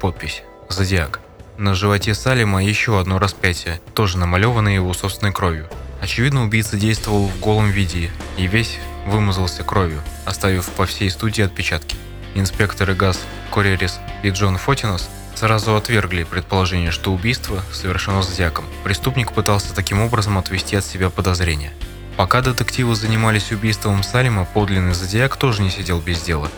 подпись 0.00 0.42
«Зодиак». 0.68 1.20
На 1.56 1.74
животе 1.74 2.12
Салима 2.12 2.62
еще 2.62 3.00
одно 3.00 3.18
распятие, 3.18 3.80
тоже 3.94 4.18
намалеванное 4.18 4.74
его 4.74 4.92
собственной 4.92 5.32
кровью. 5.32 5.68
Очевидно, 6.00 6.44
убийца 6.44 6.76
действовал 6.76 7.26
в 7.26 7.40
голом 7.40 7.70
виде 7.70 8.10
и 8.36 8.46
весь 8.46 8.78
вымазался 9.06 9.62
кровью, 9.62 10.02
оставив 10.24 10.68
по 10.70 10.86
всей 10.86 11.10
студии 11.10 11.42
отпечатки. 11.42 11.96
Инспекторы 12.34 12.94
ГАЗ 12.94 13.20
Корерис 13.52 13.98
и 14.22 14.30
Джон 14.30 14.58
Фотинос 14.58 15.08
сразу 15.34 15.74
отвергли 15.74 16.24
предположение, 16.24 16.90
что 16.90 17.12
убийство 17.12 17.62
совершено 17.72 18.22
зодиаком. 18.22 18.64
Преступник 18.84 19.32
пытался 19.32 19.74
таким 19.74 20.00
образом 20.00 20.38
отвести 20.38 20.76
от 20.76 20.84
себя 20.84 21.10
подозрения. 21.10 21.72
Пока 22.16 22.40
детективы 22.40 22.94
занимались 22.94 23.52
убийством 23.52 24.02
Салима, 24.02 24.46
подлинный 24.46 24.94
зодиак 24.94 25.36
тоже 25.36 25.62
не 25.62 25.70
сидел 25.70 26.00
без 26.00 26.22
дела. 26.22 26.50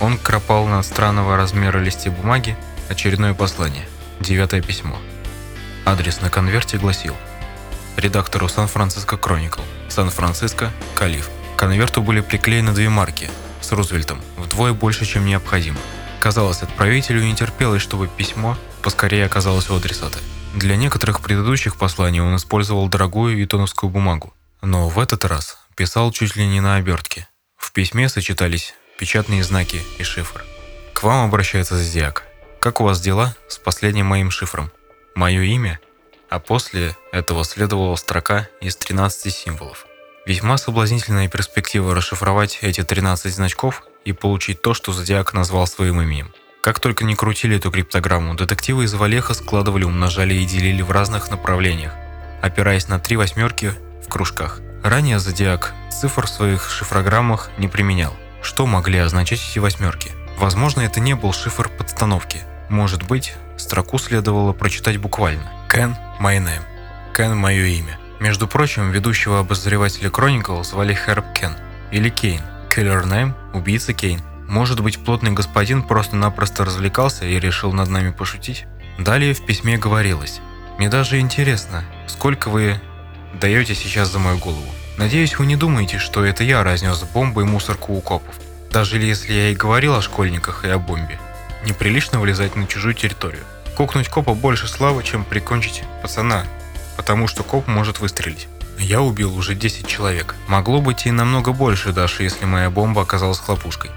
Он 0.00 0.18
кропал 0.18 0.66
на 0.66 0.82
странного 0.82 1.36
размера 1.36 1.78
листе 1.78 2.10
бумаги 2.10 2.56
очередное 2.88 3.34
послание. 3.34 3.86
Девятое 4.20 4.60
письмо. 4.62 4.98
Адрес 5.84 6.20
на 6.20 6.28
конверте 6.28 6.76
гласил 6.76 7.16
редактору 7.98 8.48
Сан-Франциско 8.48 9.16
Кроникл, 9.16 9.60
Сан-Франциско, 9.88 10.72
Калиф. 10.94 11.28
К 11.56 11.58
конверту 11.58 12.02
были 12.02 12.20
приклеены 12.20 12.72
две 12.72 12.88
марки 12.88 13.30
с 13.60 13.72
Рузвельтом, 13.72 14.20
вдвое 14.36 14.72
больше, 14.72 15.04
чем 15.04 15.26
необходимо. 15.26 15.78
Казалось, 16.20 16.62
отправителю 16.62 17.22
не 17.22 17.34
терпелось, 17.34 17.82
чтобы 17.82 18.08
письмо 18.08 18.56
поскорее 18.82 19.26
оказалось 19.26 19.70
у 19.70 19.76
адресата. 19.76 20.18
Для 20.54 20.76
некоторых 20.76 21.20
предыдущих 21.20 21.76
посланий 21.76 22.20
он 22.20 22.36
использовал 22.36 22.88
дорогую 22.88 23.44
итоновскую 23.44 23.90
бумагу, 23.90 24.32
но 24.62 24.88
в 24.88 24.98
этот 24.98 25.24
раз 25.24 25.58
писал 25.76 26.10
чуть 26.10 26.36
ли 26.36 26.46
не 26.46 26.60
на 26.60 26.76
обертке. 26.76 27.28
В 27.56 27.72
письме 27.72 28.08
сочетались 28.08 28.74
печатные 28.98 29.44
знаки 29.44 29.82
и 29.98 30.02
шифр. 30.02 30.44
К 30.92 31.02
вам 31.02 31.26
обращается 31.26 31.76
Зодиак. 31.76 32.24
Как 32.60 32.80
у 32.80 32.84
вас 32.84 33.00
дела 33.00 33.36
с 33.48 33.58
последним 33.58 34.06
моим 34.06 34.30
шифром? 34.30 34.72
Мое 35.14 35.42
имя? 35.42 35.78
А 36.28 36.40
после 36.40 36.96
этого 37.12 37.44
следовала 37.44 37.96
строка 37.96 38.48
из 38.60 38.76
13 38.76 39.34
символов. 39.34 39.86
Весьма 40.26 40.58
соблазнительная 40.58 41.28
перспектива 41.28 41.94
расшифровать 41.94 42.58
эти 42.60 42.82
13 42.82 43.34
значков 43.34 43.82
и 44.04 44.12
получить 44.12 44.60
то, 44.60 44.74
что 44.74 44.92
Зодиак 44.92 45.32
назвал 45.32 45.66
своим 45.66 46.02
именем. 46.02 46.34
Как 46.62 46.80
только 46.80 47.04
не 47.04 47.14
крутили 47.14 47.56
эту 47.56 47.70
криптограмму, 47.70 48.34
детективы 48.34 48.84
из 48.84 48.92
Валеха 48.92 49.32
складывали, 49.32 49.84
умножали 49.84 50.34
и 50.34 50.44
делили 50.44 50.82
в 50.82 50.90
разных 50.90 51.30
направлениях, 51.30 51.94
опираясь 52.42 52.88
на 52.88 52.98
три 52.98 53.16
восьмерки 53.16 53.72
в 54.04 54.10
кружках. 54.10 54.60
Ранее 54.84 55.18
Зодиак 55.18 55.72
цифр 55.90 56.26
в 56.26 56.30
своих 56.30 56.68
шифрограммах 56.68 57.50
не 57.56 57.68
применял. 57.68 58.14
Что 58.42 58.66
могли 58.66 58.98
означать 58.98 59.40
эти 59.50 59.58
восьмерки? 59.60 60.10
Возможно, 60.36 60.82
это 60.82 61.00
не 61.00 61.14
был 61.14 61.32
шифр 61.32 61.70
подстановки. 61.70 62.42
Может 62.68 63.02
быть, 63.04 63.34
строку 63.56 63.98
следовало 63.98 64.52
прочитать 64.52 64.98
буквально. 64.98 65.50
Кен– 65.70 65.96
my 66.20 66.38
name. 66.38 66.62
Кен– 67.14 67.36
мое 67.36 67.64
имя. 67.64 67.98
Между 68.20 68.48
прочим, 68.48 68.90
ведущего 68.90 69.40
обозревателя 69.40 70.10
Chronicle 70.10 70.64
звали 70.64 70.94
Херб 70.94 71.32
Кен. 71.34 71.52
Или 71.90 72.08
Кейн. 72.08 72.42
Killer 72.70 73.04
Name– 73.04 73.32
убийца 73.54 73.92
Кейн. 73.92 74.20
Может 74.48 74.80
быть, 74.80 74.98
плотный 75.04 75.32
господин 75.32 75.82
просто-напросто 75.82 76.64
развлекался 76.64 77.24
и 77.26 77.38
решил 77.38 77.72
над 77.72 77.88
нами 77.90 78.10
пошутить? 78.10 78.66
Далее 78.98 79.34
в 79.34 79.44
письме 79.44 79.78
говорилось. 79.78 80.40
Мне 80.78 80.88
даже 80.88 81.20
интересно, 81.20 81.84
сколько 82.06 82.48
вы 82.48 82.80
даете 83.34 83.74
сейчас 83.74 84.10
за 84.10 84.18
мою 84.18 84.38
голову. 84.38 84.68
Надеюсь, 84.96 85.38
вы 85.38 85.46
не 85.46 85.56
думаете, 85.56 85.98
что 85.98 86.24
это 86.24 86.44
я 86.44 86.64
разнес 86.64 87.02
бомбы 87.02 87.42
и 87.42 87.44
мусорку 87.44 87.92
у 87.92 88.00
копов. 88.00 88.34
Даже 88.72 88.98
если 88.98 89.32
я 89.32 89.48
и 89.50 89.54
говорил 89.54 89.94
о 89.94 90.02
школьниках 90.02 90.64
и 90.64 90.68
о 90.68 90.78
бомбе. 90.78 91.18
Неприлично 91.64 92.20
влезать 92.20 92.56
на 92.56 92.66
чужую 92.66 92.94
территорию. 92.94 93.44
Кокнуть 93.78 94.08
копа 94.08 94.34
больше 94.34 94.66
славы, 94.66 95.04
чем 95.04 95.22
прикончить 95.22 95.84
пацана, 96.02 96.42
потому 96.96 97.28
что 97.28 97.44
коп 97.44 97.68
может 97.68 98.00
выстрелить. 98.00 98.48
Я 98.76 99.02
убил 99.02 99.32
уже 99.36 99.54
10 99.54 99.86
человек. 99.86 100.34
Могло 100.48 100.80
быть 100.80 101.06
и 101.06 101.12
намного 101.12 101.52
больше, 101.52 101.92
даже 101.92 102.24
если 102.24 102.44
моя 102.44 102.70
бомба 102.70 103.02
оказалась 103.02 103.38
хлопушкой. 103.38 103.92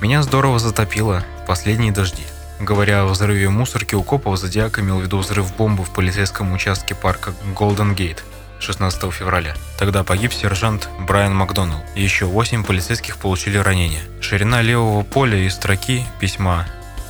Меня 0.00 0.22
здорово 0.22 0.60
затопило 0.60 1.24
в 1.42 1.46
последние 1.48 1.90
дожди. 1.90 2.22
Говоря 2.60 3.02
о 3.02 3.06
взрыве 3.06 3.48
мусорки 3.48 3.96
у 3.96 4.04
копов, 4.04 4.38
Зодиак 4.38 4.78
имел 4.78 5.00
в 5.00 5.02
виду 5.02 5.18
взрыв 5.18 5.56
бомбы 5.56 5.82
в 5.82 5.90
полицейском 5.90 6.52
участке 6.52 6.94
парка 6.94 7.34
Голден 7.52 7.96
Гейт, 7.96 8.22
16 8.60 9.12
февраля. 9.12 9.56
Тогда 9.76 10.04
погиб 10.04 10.32
сержант 10.32 10.88
Брайан 11.00 11.34
Макдоналл. 11.34 11.82
Еще 11.96 12.26
8 12.26 12.62
полицейских 12.62 13.16
получили 13.16 13.58
ранения. 13.58 14.02
Ширина 14.20 14.62
левого 14.62 15.02
поля 15.02 15.36
и 15.36 15.48
строки 15.50 16.06
письма 16.20 16.64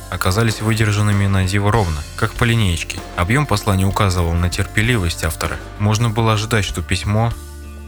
оказались 0.09 0.61
выдержанными 0.61 1.27
на 1.27 1.45
диво 1.45 1.71
ровно, 1.71 2.01
как 2.15 2.33
по 2.33 2.43
линеечке. 2.43 2.99
Объем 3.15 3.45
послания 3.45 3.85
указывал 3.85 4.33
на 4.33 4.49
терпеливость 4.49 5.23
автора. 5.23 5.57
Можно 5.79 6.09
было 6.09 6.33
ожидать, 6.33 6.65
что 6.65 6.81
письмо 6.81 7.31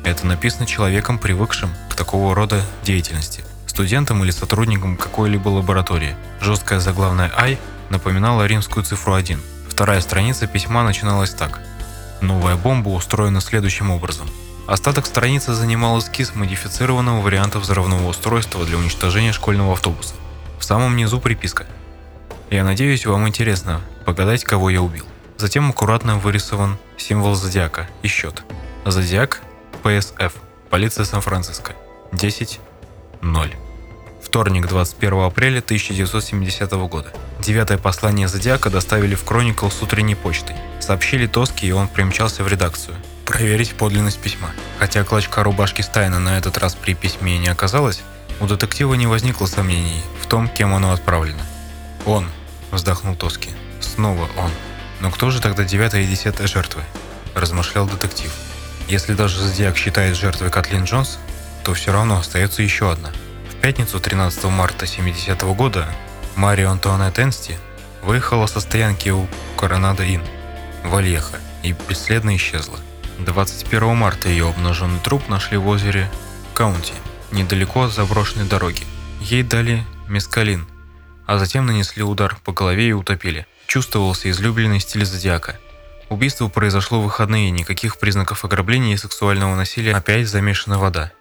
это 0.03 0.25
написано 0.25 0.65
человеком, 0.65 1.19
привыкшим 1.19 1.69
к 1.89 1.95
такого 1.95 2.33
рода 2.33 2.61
деятельности, 2.83 3.43
студентом 3.67 4.23
или 4.23 4.31
сотрудником 4.31 4.97
какой-либо 4.97 5.49
лаборатории. 5.49 6.15
Жесткая 6.41 6.79
заглавная 6.79 7.31
«I» 7.37 7.57
напоминала 7.89 8.45
римскую 8.45 8.83
цифру 8.83 9.13
1. 9.13 9.39
Вторая 9.69 10.01
страница 10.01 10.47
письма 10.47 10.83
начиналась 10.83 11.31
так. 11.31 11.59
Новая 12.21 12.55
бомба 12.55 12.89
устроена 12.89 13.41
следующим 13.41 13.91
образом. 13.91 14.27
Остаток 14.67 15.05
страницы 15.05 15.53
занимал 15.53 15.97
эскиз 15.99 16.35
модифицированного 16.35 17.21
варианта 17.21 17.59
взрывного 17.59 18.07
устройства 18.07 18.65
для 18.65 18.77
уничтожения 18.77 19.31
школьного 19.31 19.73
автобуса. 19.73 20.13
В 20.59 20.63
самом 20.63 20.95
низу 20.95 21.19
приписка. 21.19 21.65
Я 22.49 22.63
надеюсь, 22.63 23.05
вам 23.05 23.27
интересно 23.27 23.81
погадать, 24.05 24.43
кого 24.43 24.69
я 24.69 24.81
убил. 24.81 25.05
Затем 25.37 25.69
аккуратно 25.69 26.17
вырисован 26.17 26.77
символ 26.97 27.35
зодиака 27.35 27.87
и 28.01 28.07
счет. 28.07 28.43
Зодиак 28.85 29.41
ПСФ. 29.83 30.33
Полиция 30.69 31.05
Сан-Франциско. 31.05 31.73
10.0. 32.11 33.53
Вторник, 34.21 34.67
21 34.67 35.19
апреля 35.21 35.59
1970 35.59 36.71
года. 36.89 37.11
Девятое 37.39 37.77
послание 37.77 38.27
Зодиака 38.27 38.69
доставили 38.69 39.15
в 39.15 39.23
Кроникл 39.23 39.69
с 39.69 39.81
утренней 39.81 40.15
почтой. 40.15 40.55
Сообщили 40.79 41.25
Тоски, 41.25 41.67
и 41.67 41.71
он 41.71 41.87
примчался 41.87 42.43
в 42.43 42.47
редакцию. 42.47 42.95
проверить 43.25 43.75
подлинность 43.75 44.19
письма. 44.19 44.49
Хотя 44.79 45.03
клочка 45.03 45.43
рубашки 45.43 45.83
Стайна 45.83 46.19
на 46.19 46.39
этот 46.39 46.57
раз 46.57 46.73
при 46.73 46.95
письме 46.95 47.37
не 47.37 47.47
оказалось, 47.47 48.01
у 48.39 48.47
детектива 48.47 48.95
не 48.95 49.05
возникло 49.05 49.45
сомнений 49.45 50.01
в 50.19 50.25
том, 50.25 50.47
кем 50.47 50.73
оно 50.73 50.91
отправлено. 50.91 51.43
«Он»,— 52.05 52.25
вздохнул 52.71 53.15
Тоски,— 53.15 53.49
«снова 53.81 54.29
он». 54.37 54.51
Но 54.99 55.11
кто 55.11 55.29
же 55.29 55.41
тогда 55.41 55.63
девятая 55.63 56.01
и 56.01 56.07
десятая 56.07 56.47
жертвы? 56.47 56.83
Размышлял 57.33 57.87
детектив. 57.87 58.31
Если 58.87 59.13
даже 59.13 59.39
Зодиак 59.39 59.77
считает 59.77 60.17
жертвой 60.17 60.49
Катлин 60.49 60.83
Джонс, 60.83 61.19
то 61.63 61.73
все 61.73 61.91
равно 61.91 62.17
остается 62.17 62.63
еще 62.63 62.91
одна. 62.91 63.11
В 63.49 63.55
пятницу 63.61 63.99
13 63.99 64.45
марта 64.45 64.85
70 64.85 65.43
-го 65.43 65.55
года 65.55 65.87
Мария 66.35 66.69
Антуанетт 66.69 67.19
Энсти 67.19 67.57
выехала 68.01 68.47
со 68.47 68.59
стоянки 68.59 69.09
у 69.09 69.27
Коронада 69.57 70.03
Inn 70.03 70.23
в 70.83 70.95
Альеха 70.95 71.37
и 71.63 71.75
бесследно 71.87 72.35
исчезла. 72.35 72.79
21 73.19 73.95
марта 73.95 74.29
ее 74.29 74.49
обнаженный 74.49 74.99
труп 74.99 75.27
нашли 75.27 75.57
в 75.57 75.67
озере 75.67 76.09
Каунти, 76.53 76.93
недалеко 77.31 77.83
от 77.83 77.93
заброшенной 77.93 78.45
дороги. 78.45 78.83
Ей 79.19 79.43
дали 79.43 79.85
мескалин, 80.07 80.65
а 81.29 81.37
затем 81.37 81.67
нанесли 81.67 82.01
удар 82.01 82.37
по 82.43 82.51
голове 82.51 82.87
и 82.87 82.91
утопили. 82.91 83.45
Чувствовался 83.67 84.31
излюбленный 84.31 84.79
стиль 84.79 85.05
зодиака. 85.05 85.59
Убийство 86.09 86.47
произошло 86.47 86.99
в 86.99 87.03
выходные, 87.03 87.51
никаких 87.51 87.99
признаков 87.99 88.45
ограбления 88.45 88.95
и 88.95 88.97
сексуального 88.97 89.55
насилия, 89.55 89.93
опять 89.93 90.27
замешана 90.27 90.79
вода. 90.79 91.11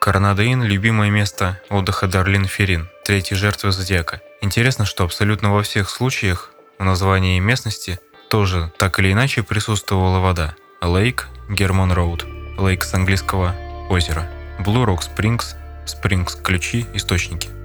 Коронадоин– 0.00 0.62
любимое 0.62 1.10
место 1.10 1.60
отдыха 1.68 2.06
Дарлин 2.06 2.44
Ферин, 2.44 2.88
третьей 3.04 3.36
жертвы 3.36 3.72
зодиака. 3.72 4.20
Интересно, 4.40 4.84
что 4.84 5.02
абсолютно 5.02 5.52
во 5.52 5.64
всех 5.64 5.90
случаях 5.90 6.52
в 6.78 6.84
названии 6.84 7.40
местности 7.40 7.98
тоже 8.28 8.72
так 8.78 9.00
или 9.00 9.10
иначе 9.10 9.42
присутствовала 9.42 10.20
вода. 10.20 10.54
Лейк, 10.80 11.26
Герман 11.48 11.90
Роуд, 11.90 12.24
Лейк 12.56 12.84
с 12.84 12.94
английского 12.94 13.56
озеро, 13.88 14.30
Blue 14.60 14.86
Rock 14.86 15.00
Springs, 15.00 15.56
Springs 15.86 16.40
ключи, 16.40 16.86
источники. 16.94 17.59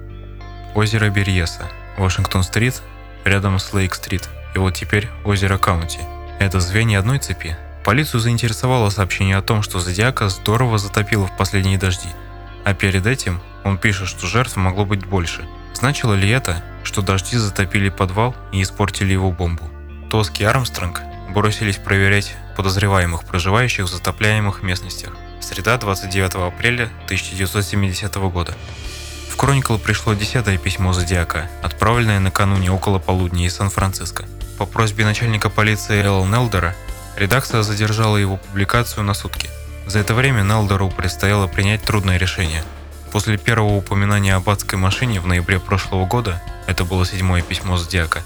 Озеро 0.76 1.10
Берьеса, 1.10 1.68
Вашингтон-стрит, 1.98 2.80
рядом 3.24 3.58
с 3.58 3.72
Лейк-стрит, 3.72 4.28
и 4.54 4.58
вот 4.58 4.74
теперь 4.74 5.08
озеро 5.24 5.58
Каунти. 5.58 5.98
Это 6.38 6.60
звенья 6.60 7.00
одной 7.00 7.18
цепи. 7.18 7.56
Полицию 7.82 8.20
заинтересовало 8.20 8.90
сообщение 8.90 9.36
о 9.36 9.42
том, 9.42 9.62
что 9.62 9.80
Зодиака 9.80 10.28
здорово 10.28 10.78
затопило 10.78 11.26
в 11.26 11.36
последние 11.36 11.78
дожди– 11.78 12.08
а 12.66 12.74
перед 12.74 13.06
этим 13.06 13.40
он 13.62 13.78
пишет, 13.78 14.08
что 14.08 14.26
жертв 14.26 14.56
могло 14.56 14.84
быть 14.84 15.06
больше. 15.06 15.46
Значило 15.72 16.14
ли 16.14 16.28
это, 16.28 16.64
что 16.82 17.00
дожди 17.00 17.36
затопили 17.36 17.90
подвал 17.90 18.34
и 18.50 18.60
испортили 18.60 19.12
его 19.12 19.30
бомбу? 19.30 19.62
Тоски 20.10 20.42
и 20.42 20.46
Армстронг 20.46 21.00
бросились 21.30 21.76
проверять 21.76 22.34
подозреваемых, 22.56 23.22
проживающих 23.22 23.84
в 23.84 23.88
затопляемых 23.88 24.64
местностях. 24.64 25.12
Среда, 25.40 25.78
29 25.78 26.34
апреля 26.34 26.90
1970 27.04 28.16
года. 28.16 28.56
В 29.36 29.38
Кроникл 29.38 29.76
пришло 29.76 30.14
десятое 30.14 30.56
письмо 30.56 30.94
Зодиака, 30.94 31.50
отправленное 31.62 32.20
накануне 32.20 32.72
около 32.72 32.98
полудня 32.98 33.44
из 33.44 33.56
Сан-Франциско. 33.56 34.24
По 34.56 34.64
просьбе 34.64 35.04
начальника 35.04 35.50
полиции 35.50 36.02
Эл 36.02 36.24
Нелдера, 36.24 36.74
редакция 37.18 37.60
задержала 37.60 38.16
его 38.16 38.38
публикацию 38.38 39.04
на 39.04 39.12
сутки. 39.12 39.50
За 39.86 39.98
это 39.98 40.14
время 40.14 40.42
Налдору 40.42 40.88
предстояло 40.88 41.48
принять 41.48 41.82
трудное 41.82 42.16
решение. 42.16 42.64
После 43.12 43.36
первого 43.36 43.76
упоминания 43.76 44.34
об 44.34 44.48
адской 44.48 44.78
машине 44.78 45.20
в 45.20 45.26
ноябре 45.26 45.60
прошлого 45.60 46.06
года, 46.06 46.42
это 46.66 46.86
было 46.86 47.04
седьмое 47.04 47.42
письмо 47.42 47.76
Зодиака, 47.76 48.22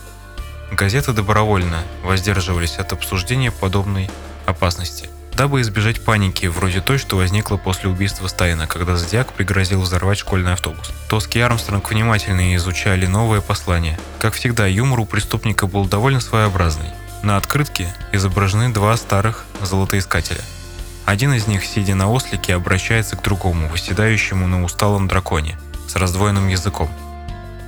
газеты 0.70 1.12
добровольно 1.12 1.82
воздерживались 2.04 2.76
от 2.76 2.92
обсуждения 2.92 3.50
подобной 3.50 4.08
опасности, 4.46 5.10
дабы 5.34 5.60
избежать 5.60 6.04
паники, 6.04 6.46
вроде 6.46 6.80
той, 6.80 6.98
что 6.98 7.16
возникла 7.16 7.56
после 7.56 7.88
убийства 7.88 8.28
Стайна, 8.28 8.66
когда 8.66 8.96
Зодиак 8.96 9.32
пригрозил 9.32 9.80
взорвать 9.80 10.18
школьный 10.18 10.52
автобус. 10.52 10.92
Тоски 11.08 11.38
и 11.38 11.42
Армстронг 11.42 11.90
внимательно 11.90 12.54
изучали 12.56 13.06
новое 13.06 13.40
послание. 13.40 13.98
Как 14.18 14.34
всегда, 14.34 14.66
юмор 14.66 15.00
у 15.00 15.06
преступника 15.06 15.66
был 15.66 15.86
довольно 15.86 16.20
своеобразный. 16.20 16.90
На 17.22 17.36
открытке 17.36 17.94
изображены 18.12 18.72
два 18.72 18.96
старых 18.96 19.44
золотоискателя– 19.62 20.40
один 21.10 21.32
из 21.32 21.48
них, 21.48 21.64
сидя 21.64 21.96
на 21.96 22.08
ослике, 22.08 22.54
обращается 22.54 23.16
к 23.16 23.22
другому, 23.22 23.68
восседающему 23.68 24.46
на 24.46 24.62
усталом 24.62 25.08
драконе, 25.08 25.58
с 25.88 25.96
раздвоенным 25.96 26.46
языком. 26.46 26.88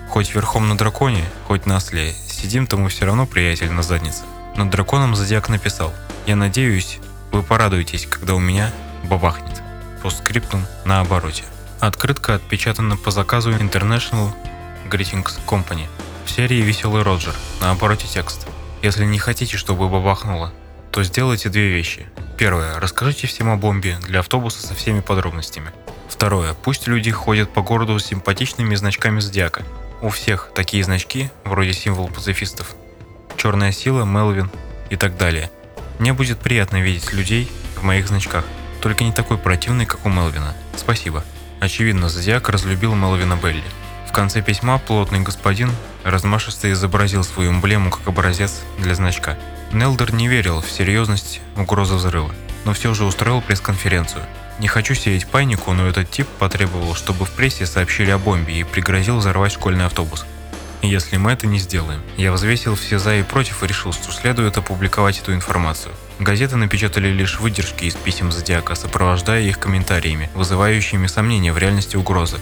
Хоть 0.08 0.32
верхом 0.32 0.68
на 0.68 0.78
драконе, 0.78 1.24
хоть 1.48 1.66
на 1.66 1.74
осле, 1.74 2.14
сидим-то 2.28 2.76
мы 2.76 2.88
все 2.88 3.04
равно, 3.04 3.26
приятель, 3.26 3.72
на 3.72 3.82
заднице. 3.82 4.22
Над 4.54 4.70
драконом 4.70 5.16
Зодиак 5.16 5.48
написал 5.48 5.92
«Я 6.24 6.36
надеюсь, 6.36 7.00
вы 7.32 7.42
порадуетесь, 7.42 8.06
когда 8.06 8.34
у 8.34 8.38
меня 8.38 8.70
бабахнет». 9.04 9.62
Постскриптум 10.02 10.64
на 10.84 11.00
обороте. 11.00 11.44
Открытка 11.80 12.36
отпечатана 12.36 12.96
по 12.96 13.10
заказу 13.10 13.50
International 13.52 14.30
Greetings 14.88 15.40
Company 15.46 15.86
в 16.24 16.30
серии 16.30 16.62
«Веселый 16.62 17.02
Роджер» 17.02 17.34
на 17.60 17.70
обороте 17.70 18.06
текст. 18.06 18.46
Если 18.82 19.04
не 19.04 19.18
хотите, 19.18 19.56
чтобы 19.56 19.88
бабахнуло, 19.88 20.52
то 20.90 21.02
сделайте 21.02 21.48
две 21.48 21.68
вещи. 21.68 22.06
Первое. 22.36 22.78
Расскажите 22.78 23.26
всем 23.26 23.48
о 23.48 23.56
бомбе 23.56 23.96
для 24.02 24.20
автобуса 24.20 24.66
со 24.66 24.74
всеми 24.74 25.00
подробностями. 25.00 25.70
Второе. 26.08 26.54
Пусть 26.54 26.86
люди 26.86 27.10
ходят 27.10 27.52
по 27.52 27.62
городу 27.62 27.98
с 27.98 28.04
симпатичными 28.04 28.74
значками 28.74 29.20
зодиака. 29.20 29.62
У 30.02 30.08
всех 30.08 30.50
такие 30.54 30.84
значки, 30.84 31.30
вроде 31.44 31.72
символ 31.72 32.08
пацифистов. 32.08 32.74
Черная 33.36 33.72
сила, 33.72 34.04
Мелвин 34.04 34.50
и 34.90 34.96
так 34.96 35.16
далее. 35.16 35.50
Мне 35.98 36.12
будет 36.12 36.38
приятно 36.38 36.80
видеть 36.80 37.12
людей 37.12 37.50
в 37.76 37.82
моих 37.82 38.08
значках. 38.08 38.44
Только 38.80 39.04
не 39.04 39.12
такой 39.12 39.38
противный, 39.38 39.86
как 39.86 40.04
у 40.04 40.08
Мелвина. 40.08 40.54
Спасибо. 40.76 41.24
Очевидно, 41.60 42.08
Зодиак 42.08 42.48
разлюбил 42.48 42.94
Мелвина 42.94 43.36
Белли. 43.36 43.62
В 44.08 44.12
конце 44.12 44.42
письма 44.42 44.78
плотный 44.78 45.20
господин 45.20 45.70
размашисто 46.04 46.70
изобразил 46.72 47.24
свою 47.24 47.52
эмблему 47.52 47.90
как 47.90 48.06
образец 48.08 48.60
для 48.78 48.94
значка. 48.94 49.38
Нелдер 49.72 50.12
не 50.12 50.28
верил 50.28 50.60
в 50.60 50.70
серьезность 50.70 51.40
угрозы 51.56 51.94
взрыва, 51.94 52.34
но 52.64 52.74
все 52.74 52.92
же 52.92 53.04
устроил 53.04 53.40
пресс-конференцию. 53.40 54.24
Не 54.58 54.68
хочу 54.68 54.94
сеять 54.94 55.26
панику, 55.26 55.72
но 55.72 55.86
этот 55.86 56.10
тип 56.10 56.26
потребовал, 56.38 56.94
чтобы 56.94 57.24
в 57.24 57.30
прессе 57.30 57.64
сообщили 57.64 58.10
о 58.10 58.18
бомбе 58.18 58.60
и 58.60 58.64
пригрозил 58.64 59.16
взорвать 59.16 59.52
школьный 59.52 59.86
автобус. 59.86 60.26
Если 60.82 61.16
мы 61.16 61.30
это 61.30 61.46
не 61.46 61.60
сделаем, 61.60 62.02
я 62.16 62.32
взвесил 62.32 62.74
все 62.74 62.98
за 62.98 63.14
и 63.14 63.22
против 63.22 63.62
и 63.62 63.68
решил, 63.68 63.92
что 63.92 64.10
следует 64.10 64.58
опубликовать 64.58 65.20
эту 65.20 65.32
информацию. 65.32 65.94
Газеты 66.18 66.56
напечатали 66.56 67.08
лишь 67.08 67.38
выдержки 67.38 67.84
из 67.84 67.94
писем 67.94 68.32
Зодиака, 68.32 68.74
сопровождая 68.74 69.42
их 69.42 69.60
комментариями, 69.60 70.28
вызывающими 70.34 71.06
сомнения 71.06 71.52
в 71.52 71.58
реальности 71.58 71.96
угрозы. 71.96 72.38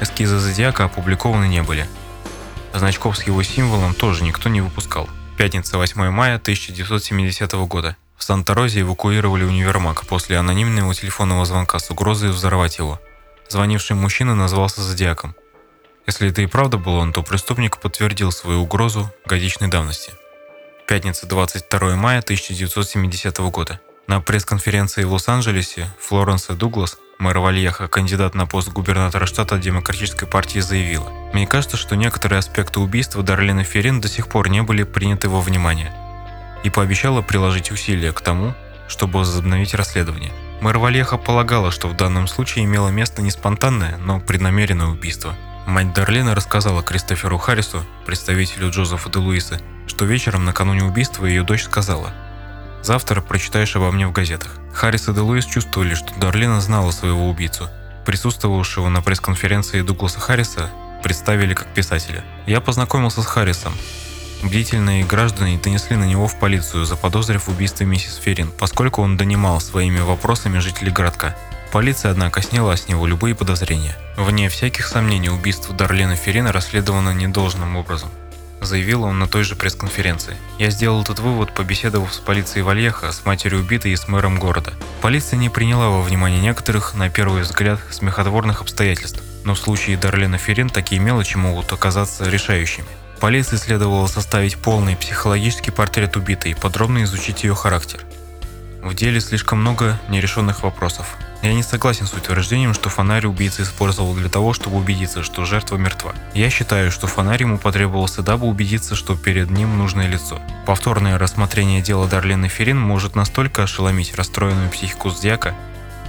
Эскизы 0.00 0.38
Зодиака 0.38 0.84
опубликованы 0.84 1.46
не 1.46 1.62
были. 1.62 1.86
Значков 2.74 3.16
с 3.16 3.22
его 3.22 3.40
символом 3.44 3.94
тоже 3.94 4.24
никто 4.24 4.48
не 4.48 4.60
выпускал. 4.60 5.08
Пятница, 5.36 5.78
8 5.78 6.10
мая 6.10 6.36
1970 6.36 7.52
года. 7.68 7.96
В 8.16 8.24
Санта-Розе 8.24 8.80
эвакуировали 8.80 9.44
универмаг 9.44 10.04
после 10.06 10.38
анонимного 10.38 10.92
телефонного 10.92 11.44
звонка 11.44 11.78
с 11.78 11.88
угрозой 11.90 12.30
взорвать 12.30 12.78
его. 12.78 13.00
Звонивший 13.48 13.94
мужчина 13.94 14.34
назвался 14.34 14.82
Зодиаком. 14.82 15.36
Если 16.10 16.28
это 16.28 16.42
и 16.42 16.46
правда 16.46 16.76
был 16.76 16.94
он, 16.94 17.12
то 17.12 17.22
преступник 17.22 17.78
подтвердил 17.78 18.32
свою 18.32 18.62
угрозу 18.62 19.08
годичной 19.26 19.68
давности. 19.68 20.10
Пятница, 20.88 21.24
22 21.28 21.94
мая 21.94 22.18
1970 22.18 23.38
года. 23.38 23.80
На 24.08 24.20
пресс-конференции 24.20 25.04
в 25.04 25.12
Лос-Анджелесе 25.12 25.86
Флоренса 26.00 26.54
Дуглас 26.54 26.98
Мэр 27.20 27.38
Вальеха, 27.38 27.86
кандидат 27.86 28.34
на 28.34 28.46
пост 28.46 28.70
губернатора 28.70 29.24
штата 29.24 29.56
Демократической 29.56 30.26
партии, 30.26 30.58
заявила, 30.58 31.10
«Мне 31.32 31.46
кажется, 31.46 31.76
что 31.76 31.94
некоторые 31.94 32.40
аспекты 32.40 32.80
убийства 32.80 33.22
Дарлина 33.22 33.62
Ферин 33.62 34.00
до 34.00 34.08
сих 34.08 34.26
пор 34.26 34.48
не 34.48 34.62
были 34.62 34.82
приняты 34.82 35.28
во 35.28 35.40
внимание» 35.40 35.94
и 36.64 36.70
пообещала 36.70 37.22
приложить 37.22 37.70
усилия 37.70 38.12
к 38.12 38.20
тому, 38.20 38.52
чтобы 38.88 39.20
возобновить 39.20 39.74
расследование. 39.74 40.32
Мэр 40.60 40.78
Вальеха 40.78 41.18
полагала, 41.18 41.70
что 41.70 41.86
в 41.86 41.94
данном 41.94 42.26
случае 42.26 42.64
имело 42.64 42.88
место 42.88 43.22
не 43.22 43.30
спонтанное, 43.30 43.96
но 43.98 44.18
преднамеренное 44.18 44.88
убийство. 44.88 45.36
Мать 45.66 45.92
Дарлина 45.92 46.34
рассказала 46.34 46.82
Кристоферу 46.82 47.38
Харрису, 47.38 47.84
представителю 48.06 48.70
Джозефа 48.70 49.10
де 49.10 49.18
Луиса, 49.18 49.60
что 49.86 50.04
вечером 50.04 50.44
накануне 50.44 50.84
убийства 50.84 51.26
ее 51.26 51.42
дочь 51.42 51.64
сказала– 51.64 52.12
Завтра 52.82 53.20
прочитаешь 53.20 53.76
обо 53.76 53.90
мне 53.90 54.06
в 54.06 54.12
газетах. 54.12 54.56
Харрис 54.72 55.08
и 55.08 55.12
Делуис 55.12 55.44
чувствовали, 55.44 55.94
что 55.94 56.18
Дарлина 56.18 56.60
знала 56.60 56.90
своего 56.90 57.28
убийцу. 57.28 57.68
Присутствовавшего 58.06 58.88
на 58.88 59.02
пресс-конференции 59.02 59.82
Дугласа 59.82 60.18
Харриса 60.18 60.70
представили 61.02 61.54
как 61.54 61.68
писателя. 61.74 62.24
Я 62.46 62.60
познакомился 62.60 63.22
с 63.22 63.26
Харрисом. 63.26 63.74
Бдительные 64.42 65.04
граждане 65.04 65.58
донесли 65.58 65.96
на 65.96 66.04
него 66.04 66.26
в 66.26 66.38
полицию, 66.38 66.86
заподозрив 66.86 67.44
в 67.44 67.50
убийстве 67.50 67.84
миссис 67.84 68.16
Ферин, 68.16 68.50
поскольку 68.58 69.02
он 69.02 69.18
донимал 69.18 69.60
своими 69.60 70.00
вопросами 70.00 70.58
жителей 70.60 70.90
городка. 70.90 71.36
Полиция, 71.72 72.10
однако, 72.10 72.42
сняла 72.42 72.76
с 72.76 72.88
него 72.88 73.06
любые 73.06 73.36
подозрения. 73.36 73.96
Вне 74.16 74.48
всяких 74.48 74.88
сомнений, 74.88 75.30
убийство 75.30 75.72
Дарлина 75.72 76.16
Ферина 76.16 76.50
расследовано 76.50 77.10
недолжным 77.14 77.76
образом. 77.76 78.10
заявил 78.60 79.04
он 79.04 79.18
на 79.18 79.26
той 79.26 79.44
же 79.44 79.54
пресс-конференции. 79.56 80.36
Я 80.58 80.70
сделал 80.70 81.00
этот 81.02 81.20
вывод, 81.20 81.54
побеседовав 81.54 82.12
с 82.12 82.18
полицией 82.18 82.62
Вальеха, 82.62 83.10
с 83.12 83.24
матерью 83.24 83.60
убитой 83.60 83.92
и 83.92 83.96
с 83.96 84.06
мэром 84.08 84.38
города. 84.38 84.72
Полиция 85.00 85.38
не 85.38 85.48
приняла 85.48 85.88
во 85.88 86.02
внимание 86.02 86.40
некоторых, 86.42 86.94
на 86.94 87.08
первый 87.08 87.42
взгляд, 87.42 87.80
смехотворных 87.90 88.60
обстоятельств, 88.60 89.22
но 89.44 89.54
в 89.54 89.58
случае 89.58 89.96
Дарлена 89.96 90.36
Ферин 90.36 90.68
такие 90.68 91.00
мелочи 91.00 91.36
могут 91.36 91.72
оказаться 91.72 92.28
решающими. 92.28 92.88
Полиции 93.20 93.56
следовало 93.56 94.08
составить 94.08 94.58
полный 94.58 94.96
психологический 94.96 95.70
портрет 95.70 96.16
убитой 96.16 96.50
и 96.50 96.54
подробно 96.54 97.04
изучить 97.04 97.44
ее 97.44 97.54
характер. 97.54 98.00
В 98.82 98.92
деле 98.94 99.20
слишком 99.20 99.60
много 99.60 99.98
нерешенных 100.08 100.64
вопросов. 100.64 101.16
Я 101.42 101.54
не 101.54 101.62
согласен 101.62 102.06
с 102.06 102.12
утверждением, 102.12 102.74
что 102.74 102.90
фонарь 102.90 103.26
убийца 103.26 103.62
использовал 103.62 104.14
для 104.14 104.28
того, 104.28 104.52
чтобы 104.52 104.76
убедиться, 104.76 105.22
что 105.22 105.46
жертва 105.46 105.76
мертва. 105.76 106.14
Я 106.34 106.50
считаю, 106.50 106.90
что 106.90 107.06
фонарь 107.06 107.40
ему 107.40 107.56
потребовался, 107.56 108.22
дабы 108.22 108.46
убедиться, 108.46 108.94
что 108.94 109.16
перед 109.16 109.48
ним 109.48 109.78
нужное 109.78 110.06
лицо. 110.06 110.38
Повторное 110.66 111.16
рассмотрение 111.16 111.80
дела 111.80 112.06
Дарлины 112.06 112.48
Ферин 112.48 112.78
может 112.78 113.16
настолько 113.16 113.62
ошеломить 113.62 114.14
расстроенную 114.14 114.68
психику 114.68 115.08
Зодиака, 115.08 115.54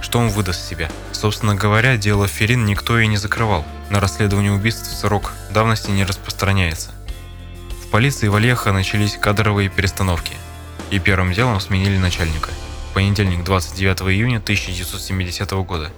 что 0.02 0.18
он 0.18 0.28
выдаст 0.28 0.68
себя. 0.68 0.90
Собственно 1.12 1.54
говоря, 1.54 1.96
дело 1.96 2.28
Ферин 2.28 2.66
никто 2.66 2.98
и 2.98 3.06
не 3.06 3.16
закрывал. 3.16 3.64
На 3.88 4.00
расследование 4.00 4.52
убийств 4.52 4.86
срок 4.86 5.32
давности 5.50 5.90
не 5.90 6.04
распространяется. 6.04 6.90
В 7.82 7.88
полиции 7.88 8.28
Вальеха 8.28 8.72
начались 8.72 9.16
кадровые 9.16 9.70
перестановки, 9.70 10.34
и 10.90 10.98
первым 10.98 11.32
делом 11.32 11.58
сменили 11.58 11.96
начальника– 11.96 12.50
понедельник, 12.92 13.44
29 13.44 14.02
июня 14.02 14.38
1970 14.38 15.50
года. 15.66 15.90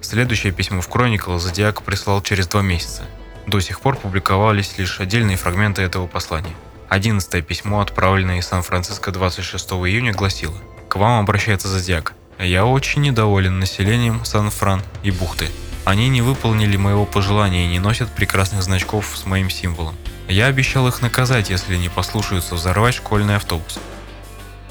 Следующее 0.00 0.52
письмо 0.52 0.80
в 0.80 0.88
Chronicle 0.88 1.38
Зодиак 1.38 1.82
прислал 1.82 2.22
через 2.22 2.46
два 2.46 2.62
месяца. 2.62 3.02
До 3.46 3.60
сих 3.60 3.80
пор 3.80 3.96
публиковались 3.96 4.78
лишь 4.78 5.00
отдельные 5.00 5.36
фрагменты 5.36 5.82
этого 5.82 6.06
послания. 6.06 6.54
Одиннадцатое 6.88 7.42
письмо, 7.42 7.80
отправленное 7.80 8.38
из 8.38 8.46
Сан-Франциско 8.46 9.12
26 9.12 9.70
июня, 9.70 10.12
гласило 10.12 10.56
«К 10.88 10.96
вам 10.96 11.20
обращается 11.20 11.68
Зодиак. 11.68 12.14
Я 12.38 12.64
очень 12.64 13.02
недоволен 13.02 13.58
населением 13.58 14.24
Сан-Фран 14.24 14.82
и 15.02 15.10
бухты. 15.10 15.48
Они 15.84 16.08
не 16.08 16.22
выполнили 16.22 16.76
моего 16.76 17.06
пожелания 17.06 17.66
и 17.66 17.70
не 17.70 17.78
носят 17.78 18.10
прекрасных 18.10 18.62
значков 18.62 19.16
с 19.16 19.26
моим 19.26 19.50
символом. 19.50 19.96
Я 20.28 20.46
обещал 20.46 20.86
их 20.88 21.02
наказать, 21.02 21.50
если 21.50 21.76
не 21.76 21.88
послушаются 21.88 22.54
взорвать 22.54 22.94
школьный 22.94 23.36
автобус. 23.36 23.78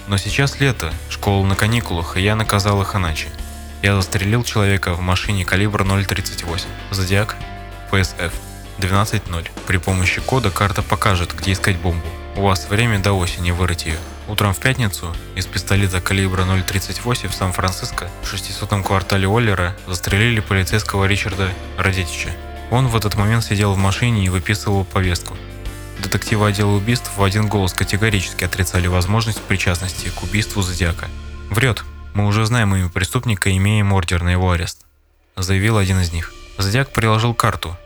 Но 0.10 0.18
сейчас 0.18 0.60
лето, 0.60 0.92
школа 1.08 1.46
на 1.46 1.56
каникулах, 1.56 2.18
и 2.18 2.22
я 2.22 2.36
наказал 2.36 2.82
их 2.82 2.96
иначе. 2.96 3.28
Я 3.84 3.96
застрелил 3.96 4.44
человека 4.44 4.96
в 4.96 5.02
машине 5.02 5.46
калибра 5.46 5.84
0.38. 5.84 6.66
Зодиак, 6.90 7.36
PSF, 7.92 8.32
12.0. 8.80 9.48
При 9.68 9.78
помощи 9.78 10.20
кода 10.20 10.50
карта 10.50 10.82
покажет, 10.82 11.36
где 11.36 11.52
искать 11.52 11.78
бомбу. 11.78 12.08
У 12.36 12.42
вас 12.42 12.68
время 12.70 12.98
до 12.98 13.14
осени 13.14 13.52
вырыть 13.52 13.86
ее. 13.86 14.00
Утром 14.28 14.56
в 14.56 14.58
пятницу 14.58 15.16
из 15.36 15.46
пистолета 15.46 16.02
калибра 16.02 16.42
0.38 16.42 17.28
в 17.28 17.36
Сан-Франциско 17.36 18.10
в 18.24 18.28
600 18.28 18.84
квартале 18.84 19.28
Оллера 19.28 19.76
застрелили 19.86 20.40
полицейского 20.40 21.06
Ричарда 21.06 21.50
Родетича. 21.78 22.32
Он 22.72 22.88
в 22.88 22.96
этот 22.96 23.14
момент 23.14 23.44
сидел 23.44 23.74
в 23.74 23.78
машине 23.78 24.26
и 24.26 24.30
выписывал 24.30 24.86
повестку. 24.86 25.38
Детективы 26.00 26.48
отдела 26.48 26.72
убийств 26.72 27.12
в 27.16 27.24
один 27.24 27.48
голос 27.48 27.74
категорически 27.74 28.46
отрицали 28.46 28.88
возможность 28.88 29.42
причастности 29.42 30.10
к 30.10 30.24
убийству 30.24 30.62
Зодиака. 30.62 31.08
«Врет. 31.50 31.84
Мы 32.14 32.26
уже 32.26 32.46
знаем 32.46 32.76
имя 32.76 32.90
преступника 32.90 33.50
и 33.50 33.58
имеем 33.58 33.94
ордер 33.94 34.24
на 34.24 34.30
его 34.30 34.52
арест»,– 34.52 34.86
заявил 35.36 35.78
один 35.78 36.00
из 36.00 36.12
них. 36.12 36.34
Зодиак 36.58 36.92
приложил 36.92 37.34
карту 37.34 37.78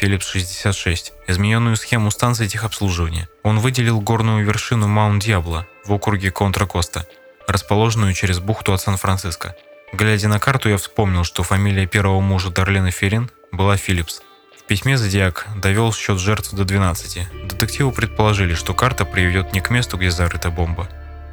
Philips 0.00 0.24
66, 0.30 1.12
измененную 1.26 1.76
схему 1.76 2.10
станции 2.10 2.46
техобслуживания. 2.46 3.28
Он 3.42 3.58
выделил 3.60 4.00
горную 4.00 4.44
вершину 4.44 4.88
Маунт-Дьябло 4.88 5.66
в 5.84 5.92
округе 5.92 6.30
Контра-Коста, 6.30 7.06
расположенную 7.48 8.12
через 8.12 8.38
бухту 8.38 8.72
от 8.74 8.80
Сан-Франциско. 8.80 9.54
Глядя 9.92 10.28
на 10.28 10.38
карту, 10.38 10.68
я 10.68 10.76
вспомнил, 10.76 11.24
что 11.24 11.42
фамилия 11.42 11.86
первого 11.86 12.20
мужа 12.20 12.50
Дарлена 12.50 12.90
Ферин 12.90 13.30
была 13.52 13.76
Филлипс, 13.76 14.20
письме 14.66 14.98
Зодиак 14.98 15.46
довел 15.56 15.92
счет 15.92 16.18
жертв 16.18 16.52
до 16.52 16.64
12. 16.64 17.48
Детективы 17.48 17.92
предположили, 17.92 18.54
что 18.54 18.74
карта 18.74 19.04
приведет 19.04 19.52
не 19.52 19.60
к 19.60 19.70
месту, 19.70 19.96
где 19.96 20.10
зарыта 20.10 20.50
бомба, 20.50 20.88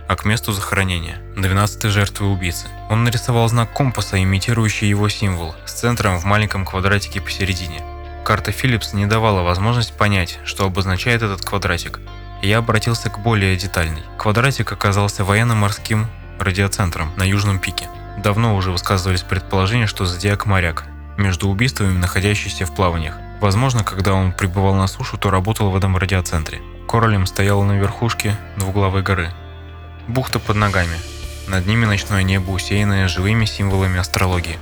а 0.08 0.16
к 0.16 0.26
месту 0.26 0.52
захоронения, 0.52 1.18
12 1.36 1.92
жертвы 1.92 2.28
убийцы. 2.28 2.68
Он 2.90 3.04
нарисовал 3.04 3.48
знак 3.50 3.74
компаса, 3.74 4.22
имитирующий 4.22 4.88
его 4.88 5.10
символ, 5.10 5.56
с 5.66 5.74
центром 5.74 6.20
в 6.20 6.26
маленьком 6.26 6.66
квадратике 6.66 7.22
посередине. 7.22 7.82
Карта 8.24 8.52
Philips 8.52 8.96
не 8.96 9.08
давала 9.08 9.42
возможность 9.42 9.94
понять, 9.94 10.40
что 10.46 10.66
обозначает 10.66 11.24
этот 11.24 11.44
квадратик. 11.44 12.00
Я 12.42 12.60
обратился 12.60 13.10
к 13.10 13.20
более 13.20 13.56
детальной. 13.58 14.04
Квадратик 14.18 14.72
оказался 14.72 15.24
военно-морским 15.24 16.08
радиоцентром 16.40 17.12
на 17.18 17.24
Южном 17.24 17.60
пике. 17.60 17.88
Давно 18.24 18.56
уже 18.56 18.72
высказывались 18.72 19.24
предположения, 19.24 19.88
что 19.88 20.06
Зодиак 20.06 20.46
моряк, 20.46 20.86
между 21.18 21.50
убийствами, 21.50 21.98
находящийся 21.98 22.66
в 22.66 22.76
плаваниях. 22.76 23.16
Возможно, 23.44 23.84
когда 23.84 24.14
он 24.14 24.32
прибывал 24.32 24.74
на 24.74 24.88
сушу, 24.88 25.18
то 25.18 25.30
работал 25.30 25.70
в 25.70 25.76
этом 25.76 25.98
радиоцентре. 25.98 26.62
Королем 26.88 27.26
стоял 27.26 27.62
на 27.64 27.74
верхушке 27.74 28.38
двуглавой 28.56 29.02
горы. 29.02 29.34
Бухта 30.08 30.40
под 30.40 30.56
ногами. 30.56 30.96
Над 31.50 31.66
ними 31.66 31.84
ночное 31.84 32.24
небо, 32.24 32.52
усеянное 32.52 33.10
живыми 33.10 33.44
символами 33.44 34.00
астрологии. 34.00 34.58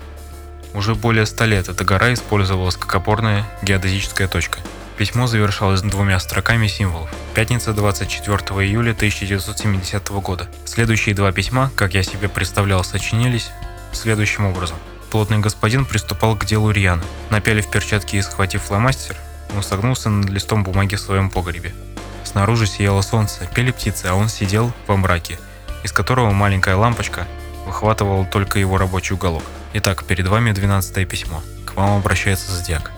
Уже 0.73 0.95
более 0.95 1.27
ста 1.27 1.45
лет 1.45 1.69
эта 1.69 1.85
гора 1.85 2.11
использовалась 2.11 2.75
как 2.75 2.95
опорная 2.95 3.45
геодезическая 3.61 4.27
точка. 4.27 4.57
Письмо 4.97 5.27
завершалось 5.27 5.83
двумя 5.83 6.19
строками 6.19 6.65
символов. 6.65 7.11
Пятница 7.35 7.73
24 7.73 8.35
июля 8.65 8.93
1970 8.93 10.09
года. 10.09 10.47
Следующие 10.65 11.13
два 11.13 11.31
письма, 11.31 11.69
как 11.75 11.93
я 11.93 12.01
себе 12.01 12.29
представлял, 12.29 12.83
сочинились 12.83 13.51
следующим 13.93 14.47
образом– 14.47 14.77
Плотный 15.11 15.39
господин 15.39 15.83
приступал 15.83 16.37
к 16.37 16.45
делу 16.45 16.71
рьяно. 16.71 17.03
Напялив 17.29 17.69
перчатки 17.69 18.15
и 18.15 18.21
схватив 18.21 18.61
фломастер, 18.63 19.17
он 19.53 19.61
согнулся 19.61 20.09
над 20.09 20.29
листом 20.29 20.63
бумаги 20.63 20.95
в 20.95 21.01
своем 21.01 21.29
погребе. 21.29 21.75
Снаружи 22.23 22.65
сияло 22.65 23.01
солнце, 23.01 23.45
пели 23.53 23.71
птицы, 23.71 24.05
а 24.05 24.15
он 24.15 24.29
сидел 24.29 24.71
во 24.87 24.95
мраке, 24.95 25.37
из 25.83 25.91
которого 25.91 26.31
маленькая 26.31 26.77
лампочка 26.77 27.27
выхватывала 27.65 28.23
только 28.23 28.57
его 28.57 28.77
рабочий 28.77 29.13
уголок. 29.13 29.43
Итак, 29.73 30.05
перед 30.05 30.29
вами 30.29 30.53
12 30.53 31.05
письмо. 31.09 31.43
К 31.65 31.75
вам 31.75 31.97
обращается 31.97 32.49
Зодиак. 32.49 32.89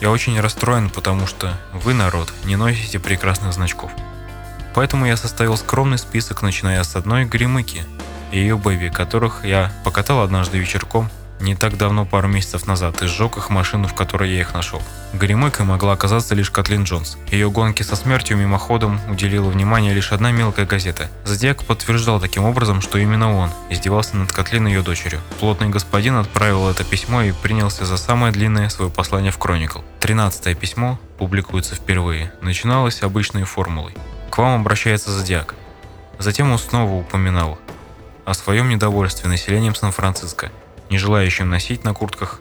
Я 0.00 0.12
очень 0.12 0.38
расстроен, 0.38 0.88
потому 0.88 1.26
что 1.26 1.58
вы, 1.72 1.94
народ, 1.94 2.32
не 2.44 2.54
носите 2.54 3.00
прекрасных 3.00 3.52
значков. 3.54 3.90
Поэтому 4.72 5.04
я 5.04 5.16
составил 5.16 5.56
скромный 5.56 5.98
список, 5.98 6.42
начиная 6.42 6.84
с 6.84 6.94
одной 6.94 7.24
гримыки 7.24 7.82
и 8.30 8.38
ее 8.38 8.56
бэби, 8.56 8.88
которых 8.88 9.44
я 9.44 9.72
покатал 9.84 10.22
однажды 10.22 10.58
вечерком 10.58 11.10
не 11.40 11.54
так 11.54 11.76
давно, 11.76 12.06
пару 12.06 12.28
месяцев 12.28 12.66
назад, 12.66 13.02
и 13.02 13.06
сжег 13.06 13.36
их 13.36 13.50
машину, 13.50 13.88
в 13.88 13.94
которой 13.94 14.30
я 14.30 14.40
их 14.40 14.54
нашел. 14.54 14.80
Горемыкой 15.12 15.66
могла 15.66 15.92
оказаться 15.92 16.34
лишь 16.34 16.50
Катлин 16.50 16.84
Джонс. 16.84 17.18
Ее 17.30 17.50
гонки 17.50 17.82
со 17.82 17.96
смертью 17.96 18.36
мимоходом 18.36 19.00
уделила 19.10 19.48
внимание 19.48 19.92
лишь 19.94 20.12
одна 20.12 20.30
мелкая 20.32 20.66
газета. 20.66 21.10
Зодиак 21.24 21.64
подтверждал 21.64 22.20
таким 22.20 22.44
образом, 22.44 22.80
что 22.80 22.98
именно 22.98 23.36
он 23.36 23.50
издевался 23.68 24.16
над 24.16 24.32
Катлин 24.32 24.66
и 24.68 24.70
ее 24.70 24.82
дочерью. 24.82 25.20
Плотный 25.40 25.68
господин 25.68 26.16
отправил 26.16 26.68
это 26.68 26.84
письмо 26.84 27.22
и 27.22 27.32
принялся 27.32 27.84
за 27.84 27.96
самое 27.96 28.32
длинное 28.32 28.68
свое 28.68 28.90
послание 28.90 29.30
в 29.30 29.38
Кроникл. 29.38 29.80
Тринадцатое 30.00 30.54
письмо 30.54 30.98
публикуется 31.18 31.74
впервые. 31.74 32.32
Начиналось 32.40 33.02
обычной 33.02 33.44
формулой. 33.44 33.94
К 34.30 34.38
вам 34.38 34.60
обращается 34.60 35.10
Зодиак. 35.10 35.54
Затем 36.18 36.50
он 36.52 36.58
снова 36.58 36.92
упоминал 36.92 37.58
о 38.24 38.34
своем 38.34 38.68
недовольстве 38.68 39.28
населением 39.28 39.74
Сан-Франциско– 39.74 40.50
не 40.90 40.98
желающим 40.98 41.48
носить 41.48 41.84
на 41.84 41.94
куртках 41.94 42.40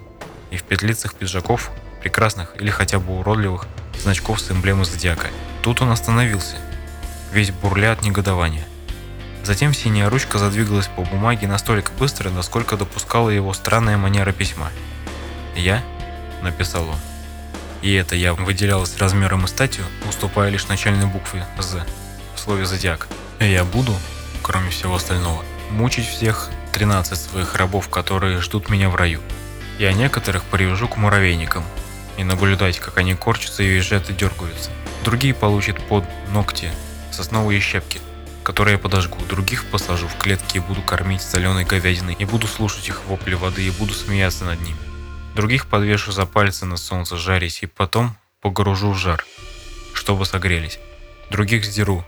и 0.52 0.58
в 0.58 0.64
петлицах 0.64 1.16
пиджаков 1.16 1.72
прекрасных 2.02 2.56
или 2.60 2.70
хотя 2.70 3.00
бы 3.00 3.18
уродливых 3.20 3.66
значков 4.00 4.42
с 4.42 4.52
эмблемой 4.52 4.86
зодиака. 4.86 5.28
Тут 5.62 5.82
он 5.82 5.90
остановился, 5.90 6.58
весь 7.32 7.52
бурля 7.52 7.94
от 7.94 8.04
негодования. 8.04 8.66
Затем 9.44 9.74
синяя 9.74 10.10
ручка 10.10 10.38
задвигалась 10.38 10.88
по 10.88 11.02
бумаге 11.02 11.48
настолько 11.48 11.92
быстро, 11.94 12.30
насколько 12.30 12.78
допускала 12.78 13.30
его 13.30 13.54
странная 13.54 13.98
манера 13.98 14.32
письма. 14.32 14.72
«Я?»– 15.56 15.84
написал 16.42 16.88
он. 16.88 16.98
И 17.82 17.94
это 17.94 18.16
«я» 18.16 18.34
выделялось 18.34 18.98
размером 18.98 19.44
и 19.44 19.48
статью, 19.48 19.84
уступая 20.08 20.50
лишь 20.50 20.68
начальной 20.68 21.06
букве 21.06 21.46
«З» 21.60 21.86
в 22.36 22.40
слове 22.40 22.66
«зодиак». 22.66 23.08
«Я 23.40 23.66
буду», 23.66 23.94
кроме 24.44 24.70
всего 24.70 24.96
остального, 24.96 25.44
мучить 25.72 26.08
всех 26.08 26.50
13 26.74 27.18
своих 27.18 27.56
рабов, 27.56 27.90
которые 27.90 28.42
ждут 28.42 28.70
меня 28.70 28.90
в 28.90 28.96
раю. 28.96 29.22
Я 29.80 29.94
некоторых 29.94 30.44
привяжу 30.44 30.88
к 30.88 30.98
муравейникам 30.98 31.64
и 32.18 32.24
наблюдать, 32.24 32.80
как 32.80 32.98
они 32.98 33.16
корчатся 33.16 33.64
и 33.64 33.68
визжат 33.68 34.10
и 34.10 34.14
дергаются. 34.14 34.70
Другие 35.04 35.34
получат 35.34 35.82
под 35.88 36.04
ногти 36.32 36.70
сосновые 37.12 37.60
щепки, 37.60 38.00
которые 38.44 38.74
я 38.74 38.80
подожгу. 38.80 39.20
Других 39.28 39.66
посажу 39.66 40.08
в 40.08 40.16
клетки 40.18 40.58
и 40.58 40.60
буду 40.60 40.82
кормить 40.82 41.22
соленой 41.22 41.66
говядиной, 41.66 42.16
и 42.20 42.26
буду 42.26 42.48
слушать 42.48 42.88
их 42.88 43.04
вопли 43.06 43.34
воды 43.34 43.66
и 43.66 43.72
буду 43.72 43.94
смеяться 43.94 44.46
над 44.46 44.62
ними. 44.62 44.78
Других 45.36 45.68
подвешу 45.68 46.12
за 46.12 46.26
пальцы 46.26 46.66
на 46.66 46.78
солнце 46.78 47.18
жарить 47.18 47.64
и 47.64 47.66
потом 47.66 48.16
погружу 48.42 48.92
в 48.92 48.98
жар, 48.98 49.26
чтобы 49.94 50.26
согрелись. 50.26 50.80
Других 51.32 51.66
сдеру, 51.66 52.06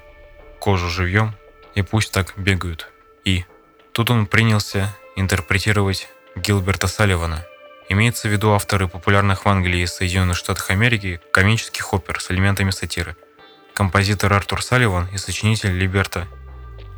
кожу 0.60 0.90
живьем, 0.90 1.36
и 1.76 1.82
пусть 1.82 2.12
так 2.12 2.34
бегают. 2.38 2.90
И 3.26 3.46
тут 3.92 4.10
он 4.10 4.26
принялся 4.26 4.96
интерпретировать 5.16 6.08
Гилберта 6.36 6.88
Салливана. 6.88 7.46
Имеется 7.88 8.28
в 8.28 8.32
виду 8.32 8.52
авторы 8.52 8.88
популярных 8.88 9.46
в 9.46 9.50
Англии 9.50 9.82
и 9.82 9.86
Соединенных 9.86 10.38
Штатах 10.38 10.72
Америки 10.72 11.22
комических 11.32 11.94
опер 11.94 12.20
с 12.20 12.32
элементами 12.32 12.72
сатиры. 12.72 13.16
Композитор 13.74 14.34
Артур 14.34 14.64
Салливан 14.64 15.08
и 15.14 15.18
сочинитель 15.18 15.78
Либерта 15.78 16.28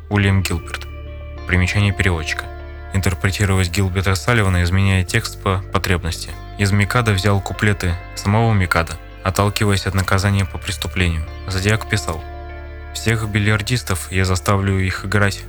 Уильям 0.08 0.42
Гилберт. 0.42 0.86
Примечание 1.46 1.92
переводчика. 1.92 2.46
Интерпретировать 2.94 3.70
Гилберта 3.70 4.14
Салливана, 4.14 4.62
изменяя 4.62 5.04
текст 5.04 5.42
по 5.42 5.62
потребности. 5.72 6.30
Из 6.58 6.72
Микада 6.72 7.12
взял 7.12 7.40
куплеты 7.40 7.94
самого 8.14 8.54
Микада, 8.54 8.96
отталкиваясь 9.22 9.86
от 9.86 9.94
наказания 9.94 10.46
по 10.46 10.56
преступлению. 10.56 11.26
Зодиак 11.48 11.88
писал 11.88 12.22
«Всех 12.98 13.28
бильярдистов 13.28 14.10
я 14.10 14.24
заставлю 14.24 14.76
их 14.80 15.04
играть 15.04 15.44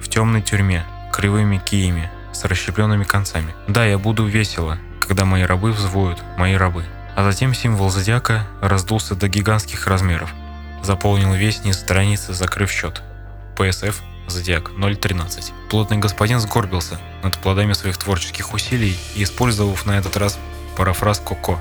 в 0.00 0.08
темной 0.08 0.40
тюрьме, 0.40 0.86
кривыми 1.12 1.58
киями, 1.58 2.10
с 2.32 2.46
расщепленными 2.46 3.04
концами. 3.04 3.54
Да, 3.68 3.84
я 3.84 3.98
буду 3.98 4.24
весело, 4.24 4.78
когда 5.06 5.26
мои 5.26 5.42
рабы 5.42 5.72
взвоют, 5.72 6.22
мои 6.38 6.54
рабы. 6.54 6.82
А 7.14 7.22
затем 7.22 7.52
символ 7.52 7.90
зодиака 7.90 8.46
раздулся 8.62 9.14
до 9.14 9.28
гигантских 9.28 9.86
размеров. 9.86 10.32
Заполнил 10.82 11.34
весь 11.34 11.62
низ 11.62 11.78
страницы, 11.78 12.32
закрыв 12.32 12.72
счет. 12.72 13.02
ПСФ 13.54 14.00
Зодиак 14.26 14.70
0.13. 14.70 15.52
Плотный 15.68 15.98
господин 15.98 16.40
сгорбился 16.40 16.98
над 17.22 17.36
плодами 17.36 17.74
своих 17.74 17.98
творческих 17.98 18.54
усилий 18.54 18.98
и, 19.14 19.24
использовав 19.24 19.84
на 19.84 19.98
этот 19.98 20.16
раз 20.16 20.38
парафраз 20.74 21.20
Коко, 21.20 21.60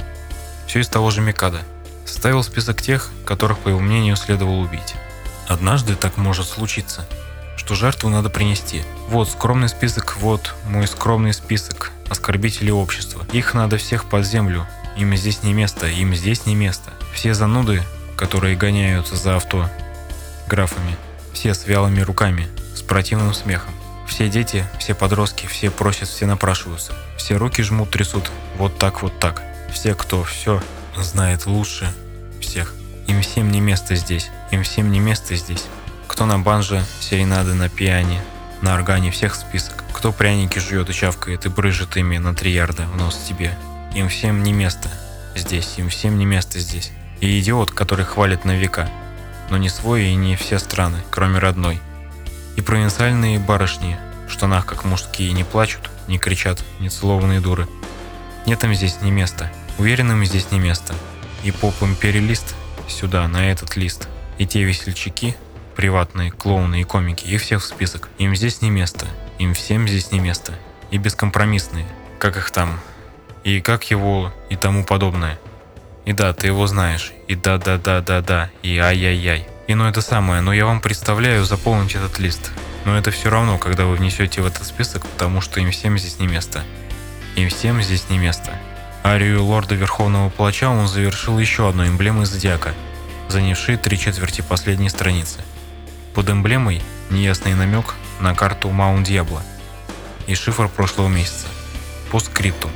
все 0.67 0.79
из 0.79 0.88
того 0.88 1.12
же 1.12 1.19
Микада, 1.19 1.60
составил 2.06 2.43
список 2.43 2.82
тех, 2.82 3.10
которых, 3.25 3.60
по 3.60 3.67
его 3.67 3.82
мнению, 3.82 4.15
следовало 4.15 4.62
убить. 4.62 4.95
Однажды 5.47 5.95
так 5.95 6.17
может 6.17 6.47
случиться– 6.47 7.08
что 7.63 7.75
жертву 7.75 8.10
надо 8.10 8.29
принести. 8.29 8.84
Вот 9.08 9.29
скромный 9.29 9.69
список, 9.69 10.17
вот 10.17 10.53
мой 10.67 10.88
скромный 10.88 11.34
список 11.34 11.91
оскорбителей 12.10 12.71
общества. 12.71 13.25
Их 13.32 13.53
надо 13.53 13.77
всех 13.77 14.06
под 14.06 14.25
землю. 14.25 14.67
Им 14.97 15.15
здесь 15.15 15.43
не 15.43 15.53
место, 15.53 15.88
им 15.88 16.13
здесь 16.13 16.45
не 16.45 16.56
место. 16.56 16.91
Все 17.13 17.34
зануды, 17.34 17.82
которые 18.17 18.58
гоняются 18.58 19.15
за 19.15 19.38
авто 19.38 19.69
графами, 20.47 20.97
все 21.34 21.53
с 21.53 21.65
вялыми 21.65 22.01
руками, 22.01 22.47
с 22.75 22.82
противным 22.82 23.34
смехом. 23.34 23.73
Все 24.08 24.29
дети, 24.29 24.65
все 24.79 24.93
подростки, 24.93 25.47
все 25.47 25.71
просят, 25.71 26.10
все 26.10 26.25
напрашиваются. 26.25 26.93
Все 27.17 27.38
руки 27.38 27.63
жмут, 27.63 27.89
трясут. 27.91 28.29
Вот 28.58 28.77
так, 28.77 29.01
вот 29.01 29.17
так. 29.19 29.41
Все, 29.71 29.95
кто 29.95 30.23
все 30.23 30.62
знает 30.97 31.45
лучше 31.45 31.91
всех. 32.41 32.73
Им 33.07 33.21
всем 33.21 33.51
не 33.51 33.59
место 33.59 33.95
здесь. 33.95 34.29
Им 34.51 34.63
всем 34.63 34.91
не 34.91 34.99
место 34.99 35.35
здесь. 35.35 35.65
Кто 36.07 36.25
на 36.25 36.39
банже, 36.39 36.83
серенады 36.99 37.53
на 37.53 37.69
пиане, 37.69 38.21
на 38.61 38.75
органе 38.75 39.11
всех 39.11 39.35
список. 39.35 39.83
Кто 39.93 40.11
пряники 40.11 40.59
жует 40.59 40.89
и 40.89 40.93
чавкает 40.93 41.45
и 41.45 41.49
брыжет 41.49 41.97
ими 41.97 42.17
на 42.17 42.33
три 42.33 42.51
ярда 42.51 42.83
в 42.83 42.97
нос 42.97 43.17
тебе. 43.27 43.57
Им 43.93 44.09
всем 44.09 44.43
не 44.43 44.53
место 44.53 44.89
здесь, 45.35 45.75
им 45.77 45.89
всем 45.89 46.17
не 46.17 46.25
место 46.25 46.59
здесь. 46.59 46.91
И 47.19 47.39
идиот, 47.39 47.71
который 47.71 48.05
хвалит 48.05 48.45
на 48.45 48.55
века. 48.55 48.89
Но 49.49 49.57
не 49.57 49.69
свой 49.69 50.05
и 50.05 50.15
не 50.15 50.35
все 50.35 50.59
страны, 50.59 50.97
кроме 51.09 51.39
родной. 51.39 51.81
И 52.55 52.61
провинциальные 52.61 53.39
барышни, 53.39 53.97
в 54.27 54.31
штанах 54.31 54.65
как 54.65 54.85
мужские, 54.85 55.31
не 55.33 55.43
плачут, 55.43 55.89
не 56.07 56.17
кричат, 56.17 56.63
не 56.79 56.89
целованные 56.89 57.39
дуры. 57.39 57.67
Нет 58.45 58.63
им 58.63 58.73
здесь 58.73 59.01
ни 59.01 59.11
места. 59.11 59.51
Уверенным 59.77 60.23
здесь 60.25 60.51
не 60.51 60.59
место. 60.59 60.93
И 61.43 61.51
поп-империалист 61.51 62.55
сюда, 62.88 63.28
на 63.28 63.52
этот 63.52 63.76
лист. 63.76 64.08
И 64.38 64.46
те 64.46 64.63
весельчаки, 64.63 65.36
приватные 65.76 66.32
клоуны 66.32 66.82
и 66.82 66.84
комики, 66.84 67.26
их 67.26 67.41
всех 67.41 67.62
в 67.62 67.65
список. 67.65 68.10
Им 68.17 68.36
здесь 68.36 68.62
не 68.62 68.69
место, 68.69 69.08
им 69.39 69.54
всем 69.54 69.88
здесь 69.88 70.12
не 70.12 70.19
место. 70.19 70.54
И 70.91 70.98
бескомпромиссные, 70.98 71.86
как 72.19 72.38
их 72.38 72.52
там, 72.52 72.80
и 73.43 73.62
как 73.62 73.84
его 73.89 74.34
и 74.50 74.56
тому 74.56 74.86
подобное. 74.86 75.39
И 76.06 76.13
да, 76.13 76.34
ты 76.34 76.48
его 76.48 76.67
знаешь, 76.67 77.13
и 77.28 77.36
да-да-да-да-да, 77.36 78.50
и 78.62 78.78
ай-яй-яй. 78.78 79.48
И 79.67 79.76
ну 79.76 79.86
это 79.86 80.02
самое, 80.02 80.41
но 80.41 80.54
я 80.54 80.65
вам 80.65 80.82
представляю 80.82 81.46
заполнить 81.46 81.96
этот 81.96 82.19
лист. 82.19 82.52
Но 82.86 82.98
это 82.98 83.12
все 83.12 83.30
равно, 83.30 83.58
когда 83.58 83.86
вы 83.86 83.96
внесете 83.96 84.41
в 84.41 84.46
этот 84.46 84.65
список, 84.65 85.06
потому 85.06 85.39
что 85.39 85.62
им 85.62 85.72
всем 85.72 85.98
здесь 85.98 86.19
не 86.19 86.28
место. 86.28 86.63
Им 87.36 87.50
всем 87.50 87.82
здесь 87.82 88.10
не 88.10 88.17
место. 88.17 88.52
Арию 89.03 89.43
лорда 89.43 89.75
Верховного 89.75 90.29
Палача 90.29 90.69
он 90.69 90.87
завершил 90.87 91.37
еще 91.39 91.69
одной 91.69 91.89
эмблемой 91.89 92.25
Зодиака, 92.25 92.73
занявшей 93.27 93.77
три 93.77 93.99
четверти 93.99 94.41
последней 94.41 94.89
страницы– 94.89 95.41
под 96.13 96.29
эмблемой 96.29 96.83
неясный 97.09 97.55
намек 97.55 97.95
на 98.19 98.35
карту 98.35 98.69
Маунт 98.69 99.07
Дьябло 99.07 99.41
и 100.27 100.35
шифр 100.35 100.67
прошлого 100.67 101.07
месяца. 101.07 101.47
По 102.11 102.19
скрипту. 102.19 102.69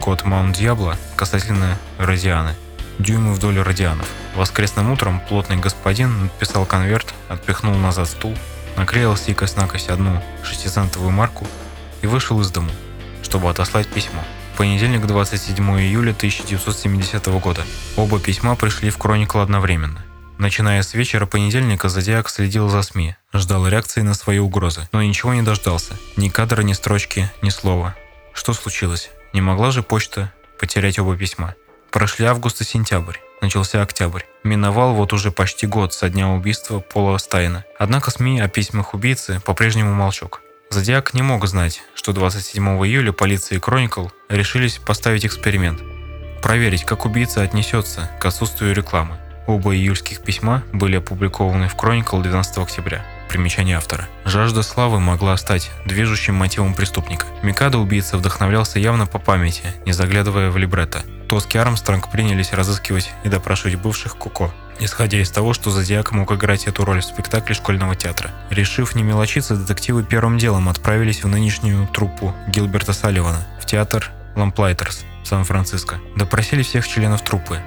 Код 0.00 0.24
Маунт 0.24 0.54
Дьябло 0.54 0.98
касательно 1.16 1.78
радианы. 1.96 2.54
Дюймы 2.98 3.32
вдоль 3.32 3.58
радианов. 3.58 4.06
Воскресным 4.36 4.90
утром 4.92 5.20
плотный 5.20 5.56
господин 5.56 6.24
написал 6.24 6.66
конверт, 6.66 7.14
отпихнул 7.28 7.74
назад 7.74 8.08
стул, 8.08 8.36
наклеил 8.76 9.16
стикость-накость 9.16 9.88
одну 9.88 10.22
шестицентовую 10.42 11.10
марку 11.10 11.46
и 12.02 12.06
вышел 12.06 12.38
из 12.42 12.50
дому, 12.50 12.70
чтобы 13.22 13.48
отослать 13.48 13.88
письмо. 13.88 14.22
Понедельник, 14.56 15.04
27 15.04 15.64
июля 15.80 16.12
1970 16.12 17.26
года. 17.40 17.64
Оба 17.96 18.20
письма 18.20 18.54
пришли 18.54 18.90
в 18.90 18.98
Кроникл 18.98 19.40
одновременно. 19.40 20.04
Начиная 20.38 20.82
с 20.82 20.94
вечера 20.94 21.26
понедельника, 21.26 21.88
Зодиак 21.88 22.28
следил 22.28 22.68
за 22.68 22.82
СМИ, 22.82 23.16
ждал 23.32 23.66
реакции 23.66 24.02
на 24.02 24.14
свои 24.14 24.38
угрозы, 24.38 24.88
но 24.92 25.02
ничего 25.02 25.34
не 25.34 25.42
дождался. 25.42 25.94
Ни 26.16 26.28
кадра, 26.28 26.62
ни 26.62 26.72
строчки, 26.72 27.28
ни 27.42 27.50
слова. 27.50 27.96
Что 28.32 28.52
случилось? 28.52 29.10
Не 29.32 29.40
могла 29.40 29.72
же 29.72 29.82
почта 29.82 30.32
потерять 30.60 31.00
оба 31.00 31.16
письма? 31.16 31.56
Прошли 31.90 32.24
август 32.24 32.60
и 32.60 32.64
сентябрь. 32.64 33.16
Начался 33.40 33.82
октябрь. 33.82 34.22
Миновал 34.44 34.94
вот 34.94 35.12
уже 35.12 35.32
почти 35.32 35.66
год 35.66 35.92
со 35.92 36.08
дня 36.08 36.28
убийства 36.28 36.78
Пола 36.78 37.18
Стайна. 37.18 37.64
Однако 37.78 38.12
СМИ 38.12 38.40
о 38.40 38.48
письмах 38.48 38.94
убийцы 38.94 39.40
по-прежнему 39.44 39.94
молчок. 39.94 40.42
Зодиак 40.74 41.14
не 41.14 41.22
мог 41.22 41.46
знать, 41.46 41.84
что 41.94 42.12
27 42.12 42.84
июля 42.84 43.12
полиция 43.12 43.58
и 43.58 43.60
Chronicle 43.60 44.10
решились 44.28 44.78
поставить 44.78 45.24
эксперимент. 45.24 45.80
Проверить, 46.42 46.82
как 46.82 47.06
убийца 47.06 47.42
отнесется 47.42 48.10
к 48.18 48.24
отсутствию 48.24 48.74
рекламы. 48.74 49.16
Оба 49.46 49.76
июльских 49.76 50.20
письма 50.20 50.64
были 50.72 50.96
опубликованы 50.96 51.68
в 51.68 51.76
Chronicle 51.76 52.20
12 52.20 52.58
октября. 52.58 53.06
Примечание 53.28 53.76
автора. 53.76 54.08
Жажда 54.24 54.64
славы 54.64 54.98
могла 54.98 55.36
стать 55.36 55.70
движущим 55.86 56.34
мотивом 56.34 56.74
преступника. 56.74 57.26
Микадо 57.44 57.78
убийца 57.78 58.18
вдохновлялся 58.18 58.80
явно 58.80 59.06
по 59.06 59.20
памяти, 59.20 59.72
не 59.86 59.92
заглядывая 59.92 60.50
в 60.50 60.56
либретто. 60.56 61.02
Тоски 61.28 61.56
Армстронг 61.56 62.10
принялись 62.10 62.52
разыскивать 62.52 63.12
и 63.22 63.28
допрашивать 63.28 63.76
бывших 63.76 64.18
Коко, 64.18 64.52
исходя 64.80 65.20
из 65.20 65.30
того, 65.30 65.52
что 65.52 65.70
Зодиак 65.70 66.12
мог 66.12 66.32
играть 66.32 66.66
эту 66.66 66.84
роль 66.84 67.00
в 67.00 67.04
спектакле 67.04 67.54
школьного 67.54 67.94
театра. 67.96 68.30
Решив 68.50 68.94
не 68.94 69.02
мелочиться, 69.02 69.56
детективы 69.56 70.02
первым 70.02 70.38
делом 70.38 70.68
отправились 70.68 71.24
в 71.24 71.28
нынешнюю 71.28 71.86
труппу 71.88 72.34
Гилберта 72.48 72.92
Салливана 72.92 73.46
в 73.60 73.66
театр 73.66 74.10
Ламплайтерс 74.36 75.04
в 75.22 75.26
Сан-Франциско. 75.26 76.00
Допросили 76.16 76.62
всех 76.62 76.86
членов 76.88 77.22
труппы, 77.22 77.60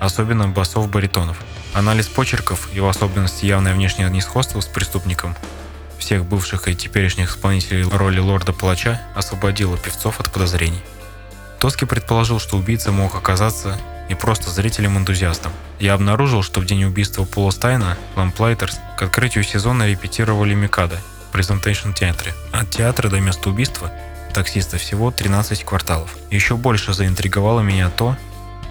особенно 0.00 0.48
басов-баритонов. 0.48 1.38
Анализ 1.72 2.06
почерков 2.06 2.68
и 2.72 2.80
в 2.80 2.86
особенности 2.86 3.46
явное 3.46 3.74
внешнее 3.74 4.08
несходство 4.08 4.60
с 4.60 4.66
преступником 4.66 5.34
всех 6.04 6.26
бывших 6.26 6.68
и 6.68 6.74
теперешних 6.74 7.30
исполнителей 7.30 7.82
роли 7.84 8.20
лорда-палача 8.20 9.00
освободило 9.14 9.78
певцов 9.78 10.20
от 10.20 10.30
подозрений. 10.30 10.82
Тоски 11.64 11.86
предположил, 11.86 12.38
что 12.38 12.58
убийца 12.58 12.92
мог 12.92 13.14
оказаться 13.14 13.78
и 14.10 14.14
просто 14.14 14.50
зрителем-энтузиастом. 14.50 15.50
Я 15.80 15.94
обнаружил, 15.94 16.42
что 16.42 16.60
в 16.60 16.66
день 16.66 16.84
убийства 16.84 17.24
Пола 17.24 17.52
Стайна 17.52 17.96
Ламплайтерс 18.16 18.78
к 18.98 19.02
открытию 19.02 19.44
сезона 19.44 19.88
репетировали 19.88 20.52
Микада 20.52 21.00
в 21.26 21.32
презентейшн 21.32 21.92
театре. 21.92 22.34
От 22.52 22.68
театра 22.68 23.08
до 23.08 23.18
места 23.18 23.48
убийства 23.48 23.90
таксиста 24.34 24.76
всего 24.76 25.10
13 25.10 25.64
кварталов. 25.64 26.14
Еще 26.30 26.56
больше 26.56 26.92
заинтриговало 26.92 27.60
меня 27.60 27.88
то, 27.88 28.14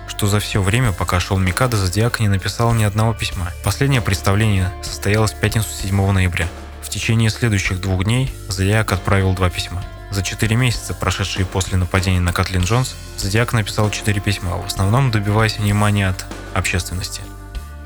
что 0.07 0.27
за 0.27 0.39
все 0.39 0.61
время, 0.61 0.91
пока 0.91 1.19
шел 1.19 1.39
Микадо, 1.39 1.77
Зодиак 1.77 2.19
не 2.19 2.27
написал 2.27 2.75
ни 2.75 2.83
одного 2.83 3.15
письма. 3.15 3.51
Последнее 3.63 4.01
представление 4.01 4.71
состоялось 4.83 5.33
в 5.33 5.39
пятницу 5.39 5.69
7 5.81 6.11
ноября. 6.11 6.47
В 6.83 6.89
течение 6.89 7.31
следующих 7.31 7.81
двух 7.81 8.03
дней 8.03 8.31
Зодиак 8.49 8.91
отправил 8.91 9.33
два 9.33 9.49
письма. 9.49 9.83
За 10.13 10.21
четыре 10.21 10.55
месяца, 10.55 10.93
прошедшие 10.93 11.43
после 11.43 11.75
нападения 11.75 12.19
на 12.19 12.33
Катлин 12.33 12.61
Джонс, 12.61 12.93
Зодиак 13.17 13.51
написал 13.51 13.89
четыре 13.89 14.21
письма, 14.21 14.57
в 14.57 14.67
основном 14.67 15.09
добиваясь 15.09 15.57
внимания 15.57 16.07
от 16.07 16.27
общественности. 16.53 17.23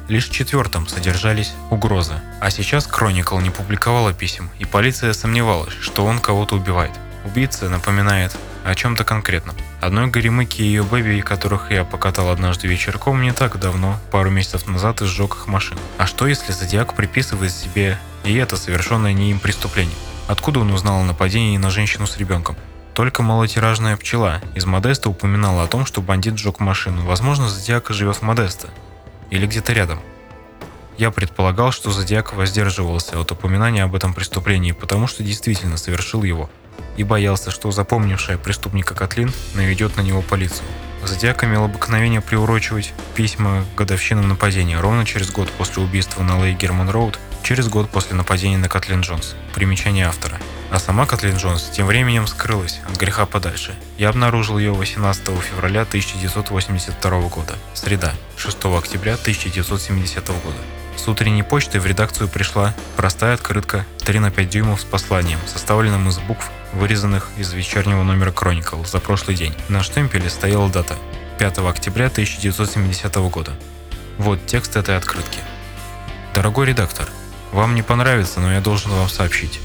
Лишь 0.10 0.28
в 0.28 0.34
четвертом 0.34 0.90
содержались 0.90 1.54
угрозы. 1.70 2.16
А 2.42 2.52
сейчас 2.52 2.86
Кроникл 2.86 3.40
не 3.40 3.50
публиковала 3.50 4.12
писем, 4.12 4.50
и 4.60 4.66
полиция 4.66 5.14
сомневалась, 5.14 5.74
что 5.80 6.06
он 6.06 6.20
кого-то 6.20 6.56
убивает. 6.56 6.92
Убийца 7.24 7.70
напоминает 7.70 8.36
о 8.66 8.76
чем-то 8.76 9.06
конкретном. 9.06 9.56
Одной 9.80 10.08
Горемыки 10.08 10.62
и 10.62 10.66
ее 10.66 10.84
бэби, 10.84 11.22
которых 11.22 11.72
я 11.72 11.86
покатал 11.86 12.30
однажды 12.30 12.68
вечерком 12.68 13.22
не 13.22 13.32
так 13.32 13.58
давно, 13.58 13.98
пару 14.12 14.30
месяцев 14.30 14.68
назад, 14.68 15.02
и 15.02 15.06
сжег 15.06 15.38
их 15.38 15.48
машину. 15.48 15.80
А 15.98 16.06
что 16.06 16.28
если 16.28 16.52
Зодиак 16.52 16.94
приписывает 16.94 17.54
себе 17.54 17.98
и 18.26 18.36
это 18.36 18.58
совершенное 18.58 19.14
не 19.14 19.32
им 19.32 19.40
преступление? 19.40 19.96
Откуда 20.28 20.60
он 20.60 20.72
узнал 20.72 21.02
о 21.02 21.04
нападении 21.06 21.58
на 21.58 21.70
женщину 21.70 22.06
с 22.06 22.18
ребенком? 22.18 22.56
Только 22.94 23.24
малотиражная 23.24 23.98
пчела 23.98 24.42
из 24.56 24.66
Модеста 24.66 25.10
упоминала 25.10 25.64
о 25.64 25.68
том, 25.68 25.86
что 25.86 26.02
бандит 26.02 26.38
сжег 26.38 26.60
машину. 26.60 27.06
Возможно, 27.06 27.48
Зодиак 27.48 27.90
живет 27.90 28.18
в 28.18 28.22
Модесто. 28.24 28.70
Или 29.30 29.46
где-то 29.46 29.74
рядом. 29.74 30.00
Я 30.98 31.12
предполагал, 31.12 31.72
что 31.72 31.92
Зодиак 31.92 32.34
воздерживался 32.34 33.20
от 33.20 33.32
упоминания 33.32 33.84
об 33.84 33.96
этом 33.96 34.14
преступлении, 34.14 34.72
потому 34.72 35.08
что 35.08 35.24
действительно 35.24 35.78
совершил 35.78 36.24
его– 36.24 36.50
и 36.98 37.04
боялся, 37.04 37.52
что 37.52 37.72
запомнившая 37.72 38.38
преступника 38.38 38.96
Котлин 38.96 39.32
наведет 39.54 39.96
на 39.96 40.02
него 40.02 40.22
полицию. 40.22 40.68
Зодиак 41.04 41.44
имел 41.44 41.64
обыкновение 41.64 42.22
приурочивать 42.22 42.94
письма 43.16 43.64
к 43.64 43.78
годовщинам 43.78 44.28
нападения 44.28 44.80
ровно 44.80 45.06
через 45.06 45.32
год 45.32 45.50
после 45.52 45.84
убийства 45.84 46.24
на 46.24 46.44
Лей 46.44 46.56
Герман 46.56 46.90
Роуд, 46.90 47.20
через 47.44 47.68
год 47.68 47.90
после 47.90 48.16
нападения 48.16 48.58
на 48.58 48.70
Котлин 48.70 49.02
Джонс. 49.02 49.36
Примечание 49.54 50.08
автора. 50.08 50.38
А 50.72 50.80
сама 50.80 51.06
Котлин 51.06 51.38
Джонс 51.38 51.70
тем 51.74 51.88
временем 51.88 52.28
скрылась 52.28 52.80
от 52.90 52.98
греха 52.98 53.26
подальше. 53.26 53.76
Я 53.98 54.10
обнаружил 54.10 54.58
ее 54.58 54.72
18 54.74 55.24
февраля 55.42 55.82
1982 55.82 57.22
года. 57.30 57.56
Среда, 57.74 58.14
6 58.38 58.66
октября 58.66 59.14
1970 59.14 60.28
года. 60.28 60.58
С 60.96 61.08
утренней 61.08 61.44
почты 61.44 61.80
в 61.80 61.86
редакцию 61.86 62.28
пришла 62.28 62.74
простая 62.96 63.36
открытка 63.36 63.86
3 64.00 64.20
на 64.20 64.32
5 64.32 64.50
дюймов 64.50 64.82
с 64.82 64.84
посланием, 64.84 65.40
составленным 65.46 66.10
из 66.10 66.20
букв, 66.20 66.50
вырезанных 66.74 67.30
из 67.38 67.54
вечернего 67.54 68.04
номера 68.04 68.32
Chronicle 68.32 68.86
за 68.86 69.00
прошлый 69.00 69.38
день. 69.38 69.54
На 69.70 69.84
штемпеле 69.84 70.30
стояла 70.30 70.70
дата– 70.70 70.96
5 71.38 71.60
октября 71.60 72.08
1970 72.08 73.16
года. 73.30 73.54
Вот 74.18 74.40
текст 74.48 74.76
этой 74.76 74.98
открытки. 74.98 75.38
Дорогой 76.34 76.66
редактор, 76.66 77.08
вам 77.52 77.76
не 77.76 77.82
понравится, 77.84 78.40
но 78.40 78.52
я 78.52 78.62
должен 78.62 78.92
вам 78.92 79.10
сообщить. 79.10 79.60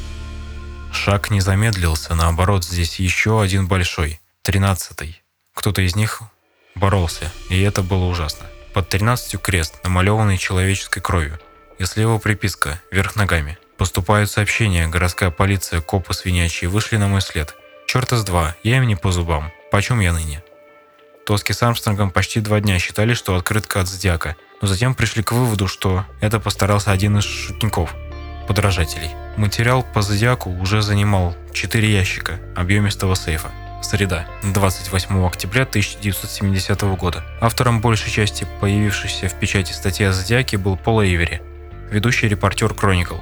Шаг 0.92 1.30
не 1.30 1.40
замедлился, 1.40 2.14
наоборот, 2.14 2.64
здесь 2.64 3.00
еще 3.00 3.42
один 3.42 3.66
большой, 3.66 4.20
тринадцатый. 4.42 5.22
Кто-то 5.54 5.82
из 5.82 5.96
них 5.96 6.22
боролся, 6.74 7.30
и 7.48 7.60
это 7.60 7.82
было 7.82 8.04
ужасно. 8.04 8.46
Под 8.74 8.88
13 8.88 9.40
крест, 9.40 9.80
намалеванный 9.84 10.38
человеческой 10.38 11.00
кровью. 11.00 11.38
И 11.78 11.84
слева 11.84 12.18
приписка, 12.18 12.80
вверх 12.90 13.16
ногами. 13.16 13.58
Поступают 13.76 14.30
сообщения, 14.30 14.86
городская 14.86 15.30
полиция, 15.30 15.80
копы 15.80 16.14
свинячьи 16.14 16.68
вышли 16.68 16.96
на 16.96 17.08
мой 17.08 17.20
след. 17.20 17.54
Черта 17.86 18.16
с 18.16 18.24
два, 18.24 18.54
я 18.62 18.78
им 18.78 18.86
не 18.86 18.96
по 18.96 19.12
зубам. 19.12 19.52
Почем 19.70 20.00
я 20.00 20.12
ныне? 20.12 20.42
Тоски 21.26 21.52
с 21.52 21.62
Армстронгом 21.62 22.10
почти 22.10 22.40
два 22.40 22.60
дня 22.60 22.78
считали, 22.78 23.14
что 23.14 23.36
открытка 23.36 23.80
от 23.80 23.88
Зодиака, 23.88 24.36
но 24.62 24.68
затем 24.68 24.94
пришли 24.94 25.22
к 25.22 25.33
выводу, 25.33 25.66
что 25.66 26.07
это 26.20 26.40
постарался 26.40 26.92
один 26.92 27.18
из 27.18 27.25
шутников, 27.25 27.94
подражателей. 28.46 29.11
Материал 29.37 29.83
по 29.83 30.03
Зодиаку 30.03 30.51
уже 30.51 30.83
занимал 30.83 31.37
4 31.53 31.92
ящика 31.92 32.38
объемистого 32.55 33.14
сейфа. 33.14 33.51
Среда, 33.83 34.27
28 34.44 35.27
октября 35.27 35.62
1970 35.62 36.81
года. 36.96 37.25
Автором 37.40 37.81
большей 37.81 38.12
части 38.12 38.46
появившейся 38.61 39.29
в 39.29 39.35
печати 39.35 39.72
статьи 39.72 40.07
о 40.07 40.12
Зодиаке 40.12 40.57
был 40.57 40.77
Пол 40.77 41.03
Эйвери, 41.03 41.42
ведущий 41.90 42.29
репортер 42.29 42.70
Chronicle. 42.70 43.20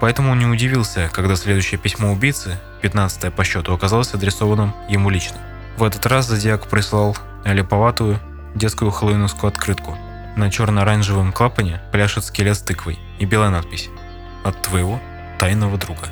Поэтому 0.00 0.30
он 0.30 0.38
не 0.38 0.46
удивился, 0.46 1.10
когда 1.12 1.34
следующее 1.34 1.80
письмо 1.80 2.12
убийцы, 2.12 2.56
15 2.82 3.34
по 3.34 3.42
счету, 3.42 3.74
оказалось 3.74 4.14
адресованным 4.14 4.72
ему 4.88 5.10
лично. 5.10 5.38
В 5.76 5.82
этот 5.82 6.06
раз 6.06 6.28
Зодиак 6.28 6.68
прислал 6.68 7.16
леповатую 7.44 8.20
детскую 8.54 8.92
хэллоуиновскую 8.92 9.48
открытку. 9.48 9.98
На 10.38 10.52
черно-оранжевом 10.52 11.32
клапане 11.32 11.80
пляшет 11.90 12.24
скелет 12.24 12.56
с 12.56 12.60
тыквой 12.60 12.96
и 13.18 13.24
белая 13.24 13.50
надпись 13.50 13.88
«От 14.44 14.62
твоего 14.62 15.00
тайного 15.36 15.76
друга». 15.78 16.10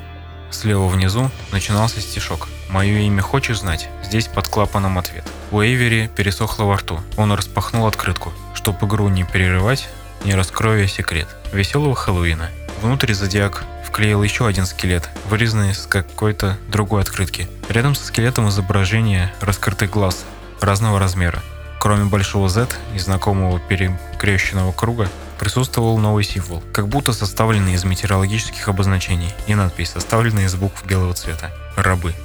Слева 0.51 0.89
внизу 0.89 1.31
начинался 1.53 2.01
стишок. 2.01 2.49
«Мое 2.67 2.99
имя 2.99 3.21
хочешь 3.21 3.59
знать?» 3.59 3.87
Здесь 4.03 4.27
под 4.27 4.49
клапаном 4.49 4.97
ответ. 4.97 5.23
У 5.51 5.61
Эйвери 5.61 6.09
пересохло 6.13 6.65
во 6.65 6.75
рту. 6.75 6.99
Он 7.15 7.31
распахнул 7.31 7.87
открытку. 7.87 8.33
Чтоб 8.53 8.83
игру 8.83 9.07
не 9.07 9.23
перерывать, 9.23 9.87
не 10.25 10.35
раскрою 10.35 10.89
секрет. 10.89 11.29
Веселого 11.53 11.95
Хэллоуина. 11.95 12.49
Внутрь 12.81 13.13
зодиак 13.13 13.63
вклеил 13.85 14.21
еще 14.23 14.45
один 14.45 14.65
скелет, 14.65 15.09
вырезанный 15.29 15.73
с 15.73 15.85
какой-то 15.85 16.57
другой 16.67 17.01
открытки. 17.01 17.47
Рядом 17.69 17.95
со 17.95 18.03
скелетом 18.03 18.49
изображение 18.49 19.33
раскрытых 19.39 19.89
глаз 19.89 20.25
разного 20.59 20.99
размера. 20.99 21.41
Кроме 21.79 22.05
большого 22.05 22.49
Z 22.49 22.67
и 22.95 22.99
знакомого 22.99 23.59
перекрещенного 23.59 24.71
круга, 24.71 25.09
присутствовал 25.39 25.97
новый 25.97 26.23
символ, 26.23 26.63
как 26.73 26.87
будто 26.87 27.13
составленный 27.13 27.73
из 27.73 27.83
метеорологических 27.83 28.67
обозначений, 28.67 29.31
и 29.45 29.55
надпись, 29.55 29.91
составленная 29.91 30.45
из 30.45 30.55
букв 30.55 30.85
белого 30.85 31.13
цвета. 31.13 31.51
Рабы. 31.75 32.15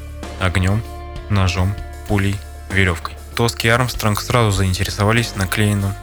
Огнем, 0.40 0.82
ножом, 1.28 1.74
пулей, 2.08 2.36
веревкой. 2.70 3.14
Тоски 3.36 3.68
и 3.68 3.70
Армстронг 3.70 4.20
сразу 4.20 4.50
заинтересовались 4.50 5.36
наклеенным 5.36 5.94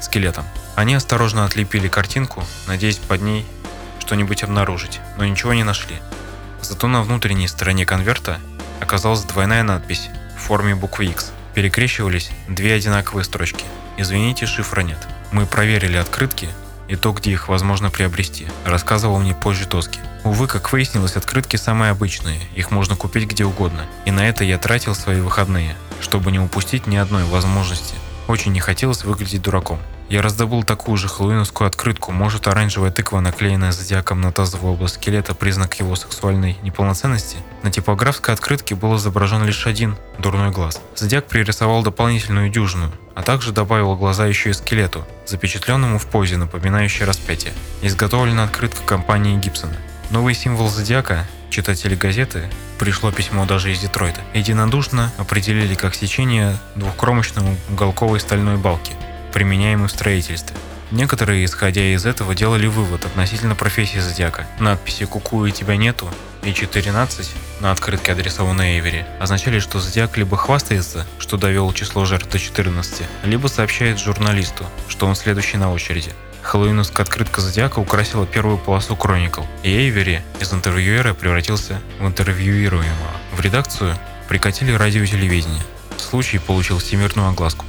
скелетом. 0.00 0.44
Они 0.74 0.94
осторожно 0.94 1.44
отлепили 1.44 1.88
картинку, 1.88 2.42
надеясь 2.66 2.96
под 2.96 3.20
ней 3.22 3.46
что-нибудь 4.00 4.42
обнаружить, 4.42 5.00
но 5.16 5.24
ничего 5.24 5.54
не 5.54 5.64
нашли. 5.64 5.96
Зато 6.60 6.88
на 6.88 7.02
внутренней 7.02 7.48
стороне 7.48 7.86
конверта 7.86 8.38
оказалась 8.80 9.22
двойная 9.22 9.62
надпись 9.62 10.08
в 10.36 10.40
форме 10.40 10.74
буквы 10.74 11.06
X. 11.06 11.33
Перекрещивались 11.54 12.30
две 12.48 12.74
одинаковые 12.74 13.24
строчки. 13.24 13.64
Извините, 13.96 14.46
шифра 14.46 14.80
нет. 14.80 14.98
Мы 15.30 15.46
проверили 15.46 15.96
открытки 15.96 16.48
и 16.88 16.96
то, 16.96 17.12
где 17.12 17.30
их 17.30 17.48
возможно 17.48 17.90
приобрести, 17.90 18.46
рассказывал 18.64 19.18
мне 19.18 19.34
позже 19.34 19.66
Тоски. 19.66 20.00
Увы, 20.24 20.48
как 20.48 20.72
выяснилось, 20.72 21.16
открытки 21.16 21.56
самые 21.56 21.92
обычные, 21.92 22.40
их 22.54 22.70
можно 22.70 22.96
купить 22.96 23.28
где 23.28 23.44
угодно. 23.44 23.86
И 24.04 24.10
на 24.10 24.28
это 24.28 24.44
я 24.44 24.58
тратил 24.58 24.94
свои 24.94 25.20
выходные, 25.20 25.76
чтобы 26.00 26.32
не 26.32 26.40
упустить 26.40 26.86
ни 26.86 26.96
одной 26.96 27.24
возможности. 27.24 27.94
Очень 28.26 28.52
не 28.52 28.60
хотелось 28.60 29.04
выглядеть 29.04 29.42
дураком. 29.42 29.78
Я 30.10 30.20
раздобыл 30.20 30.62
такую 30.64 30.98
же 30.98 31.08
хэллоуиновскую 31.08 31.66
открытку, 31.66 32.12
может 32.12 32.46
оранжевая 32.46 32.90
тыква, 32.90 33.20
наклеенная 33.20 33.72
зодиаком 33.72 34.20
на 34.20 34.32
тазовую 34.32 34.74
область 34.74 34.96
скелета, 34.96 35.34
признак 35.34 35.78
его 35.80 35.96
сексуальной 35.96 36.58
неполноценности? 36.62 37.38
На 37.62 37.70
типографской 37.70 38.34
открытке 38.34 38.74
был 38.74 38.96
изображен 38.96 39.44
лишь 39.44 39.66
один 39.66 39.96
дурной 40.18 40.50
глаз. 40.50 40.80
Зодиак 40.94 41.26
пририсовал 41.26 41.82
дополнительную 41.82 42.50
дюжину, 42.50 42.92
а 43.14 43.22
также 43.22 43.52
добавил 43.52 43.96
глаза 43.96 44.26
еще 44.26 44.50
и 44.50 44.52
скелету, 44.52 45.06
запечатленному 45.26 45.98
в 45.98 46.06
позе, 46.06 46.36
напоминающей 46.36 47.06
распятие. 47.06 47.54
Изготовлена 47.80 48.44
открытка 48.44 48.82
компании 48.84 49.38
Гибсона. 49.38 49.76
Новый 50.10 50.34
символ 50.34 50.68
зодиака 50.68 51.26
читатели 51.48 51.94
газеты 51.94 52.50
пришло 52.78 53.10
письмо 53.10 53.46
даже 53.46 53.72
из 53.72 53.78
Детройта, 53.78 54.20
единодушно 54.34 55.12
определили 55.16 55.74
как 55.74 55.94
сечение 55.94 56.58
двухкромочной 56.74 57.56
уголковой 57.70 58.20
стальной 58.20 58.58
балки– 58.58 58.92
применяемый 59.34 59.88
в 59.88 59.90
строительстве. 59.90 60.56
Некоторые, 60.92 61.44
исходя 61.44 61.82
из 61.82 62.06
этого, 62.06 62.36
делали 62.36 62.68
вывод 62.68 63.04
относительно 63.04 63.56
профессии 63.56 63.98
зодиака. 63.98 64.46
Надписи 64.60 65.06
«Куку 65.06 65.44
и 65.44 65.50
тебя 65.50 65.76
нету» 65.76 66.08
и 66.44 66.54
14 66.54 67.32
на 67.58 67.72
открытке, 67.72 68.12
адресованной 68.12 68.76
Эйвери, 68.76 69.04
означали, 69.18 69.58
что 69.58 69.80
зодиак 69.80 70.16
либо 70.16 70.36
хвастается, 70.36 71.04
что 71.18 71.36
довел 71.36 71.72
число 71.72 72.04
жертв 72.04 72.30
до 72.30 72.38
14, 72.38 73.02
либо 73.24 73.48
сообщает 73.48 73.98
журналисту, 73.98 74.64
что 74.88 75.06
он 75.06 75.16
следующий 75.16 75.56
на 75.56 75.72
очереди. 75.72 76.12
Хэллоуиновская 76.42 77.04
открытка 77.04 77.40
Зодиака 77.40 77.80
украсила 77.80 78.26
первую 78.26 78.58
полосу 78.58 78.94
Chronicle, 78.94 79.46
и 79.64 79.70
Эйвери 79.70 80.22
из 80.38 80.52
интервьюера 80.52 81.12
превратился 81.12 81.80
в 81.98 82.06
интервьюируемого. 82.06 83.10
В 83.32 83.40
редакцию 83.40 83.96
прикатили 84.28 84.70
радио 84.72 85.02
и 85.02 85.08
телевидение. 85.08 85.62
Случай 85.96 86.38
получил 86.38 86.78
всемирную 86.78 87.28
огласку 87.30 87.64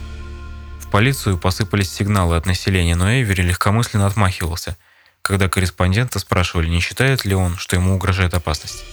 полицию 0.96 1.38
посыпались 1.38 1.92
сигналы 1.92 2.38
от 2.38 2.46
населения, 2.46 2.96
но 2.96 3.12
Эйвери 3.12 3.42
легкомысленно 3.42 4.06
отмахивался, 4.06 4.78
когда 5.22 5.50
корреспондента 5.50 6.20
спрашивали, 6.20 6.70
не 6.70 6.80
считает 6.80 7.26
ли 7.26 7.36
он, 7.36 7.58
что 7.58 7.76
ему 7.76 7.96
угрожает 7.96 8.34
опасность. 8.34 8.86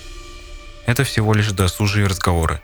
Это 0.85 1.05
всего 1.05 1.33
лишь 1.33 1.53
досужие 1.53 2.09
разговоры. 2.09 2.61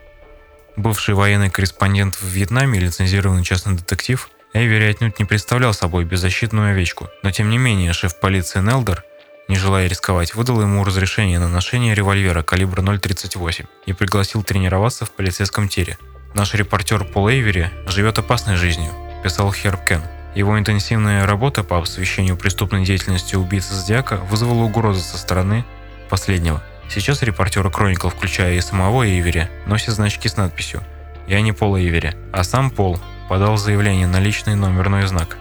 Бывший 0.74 1.14
военный 1.14 1.50
корреспондент 1.50 2.16
в 2.16 2.24
Вьетнаме 2.24 2.80
и 2.80 2.82
лицензированный 2.82 3.44
частный 3.44 3.76
детектив, 3.76 4.28
Эйвери 4.54 4.90
отнюдь 4.90 5.20
не 5.20 5.24
представлял 5.24 5.72
собой 5.72 6.04
беззащитную 6.04 6.72
овечку, 6.72 7.08
но 7.22 7.30
тем 7.30 7.48
не 7.48 7.58
менее 7.58 7.92
шеф 7.92 8.18
полиции 8.18 8.58
Нелдер, 8.58 9.04
не 9.46 9.54
желая 9.54 9.86
рисковать, 9.86 10.34
выдал 10.34 10.60
ему 10.62 10.82
разрешение 10.82 11.38
на 11.38 11.48
ношение 11.48 11.94
револьвера 11.94 12.42
калибра 12.42 12.82
0.38 12.82 13.66
и 13.86 13.92
пригласил 13.92 14.42
тренироваться 14.42 15.04
в 15.04 15.12
полицейском 15.12 15.68
тире. 15.68 15.96
Наш 16.34 16.54
репортер 16.54 17.04
Пол 17.04 17.28
Эйвери 17.28 17.70
живет 17.86 18.18
опасной 18.18 18.56
жизнью, 18.56 18.92
писал 19.22 19.52
Херб 19.52 19.84
Кен. 19.84 20.02
Его 20.34 20.58
интенсивная 20.58 21.26
работа 21.26 21.64
по 21.64 21.80
освещению 21.80 22.36
преступной 22.36 22.84
деятельности 22.84 23.34
убийцы 23.34 23.74
Зодиака 23.74 24.16
вызвала 24.16 24.62
угрозы 24.62 25.00
со 25.00 25.18
стороны 25.18 25.64
последнего. 26.08 26.62
Сейчас 26.88 27.22
репортеры 27.22 27.70
Chronicle, 27.70 28.10
включая 28.10 28.54
и 28.54 28.60
самого 28.60 29.04
Эйвери, 29.04 29.50
носят 29.66 29.94
значки 29.94 30.28
с 30.28 30.36
надписью 30.36 30.82
Я 31.26 31.40
не 31.40 31.52
Пол 31.52 31.76
Эйвери, 31.76 32.16
а 32.32 32.44
сам 32.44 32.70
Пол 32.70 32.98
подал 33.28 33.56
заявление 33.56 34.06
на 34.06 34.20
личный 34.20 34.54
номерной 34.54 35.06
знак 35.06 35.36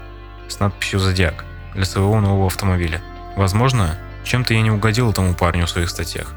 с 0.47 0.59
надписью 0.59 0.99
«Зодиак» 0.99 1.45
для 1.73 1.86
своего 1.86 2.19
нового 2.19 2.47
автомобиля. 2.47 3.01
Возможно, 3.36 3.97
чем-то 4.23 4.53
я 4.53 4.61
не 4.61 4.71
угодил 4.71 5.11
этому 5.11 5.36
парню 5.36 5.65
в 5.65 5.69
своих 5.69 5.89
статьях. 5.89 6.34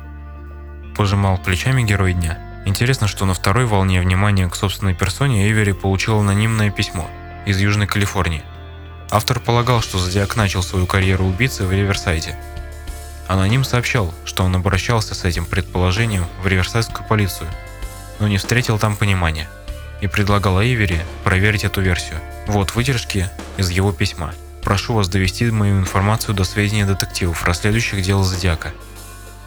Пожимал 0.96 1.38
плечами 1.38 1.82
герой 1.82 2.12
дня. 2.12 2.38
Интересно, 2.66 3.06
что 3.06 3.24
на 3.24 3.34
второй 3.34 3.64
волне 3.64 4.00
внимания 4.00 4.48
к 4.48 4.54
собственной 4.54 4.94
персоне 4.94 5.46
Эйвери 5.46 5.72
получил 5.72 6.18
анонимное 6.18 6.70
письмо 6.70 7.08
из 7.46 7.58
Южной 7.58 7.86
Калифорнии. 7.86 8.44
Автор 9.10 9.40
полагал, 9.40 9.80
что 9.80 9.98
Зодиак 9.98 10.36
начал 10.36 10.62
свою 10.62 10.86
карьеру 10.86 11.24
убийцы 11.24 11.64
в 11.64 11.72
Риверсайде. 11.72 12.36
Аноним 13.26 13.64
сообщал, 13.64 14.12
что 14.24 14.44
он 14.44 14.54
обращался 14.56 15.14
с 15.14 15.24
этим 15.24 15.44
предположением 15.44 16.26
в 16.42 16.46
риверсайдскую 16.46 17.06
полицию, 17.06 17.48
но 18.18 18.26
не 18.26 18.38
встретил 18.38 18.78
там 18.78 18.96
понимания 18.96 19.48
и 20.00 20.06
предлагал 20.06 20.60
Эйвери 20.60 21.04
проверить 21.24 21.64
эту 21.64 21.80
версию. 21.80 22.18
Вот 22.46 22.74
выдержки 22.74 23.30
из 23.56 23.70
его 23.70 23.92
письма. 23.92 24.34
Прошу 24.62 24.94
вас 24.94 25.08
довести 25.08 25.50
мою 25.50 25.78
информацию 25.78 26.34
до 26.34 26.44
сведения 26.44 26.86
детективов, 26.86 27.44
расследующих 27.44 28.02
дело 28.02 28.24
Зодиака. 28.24 28.72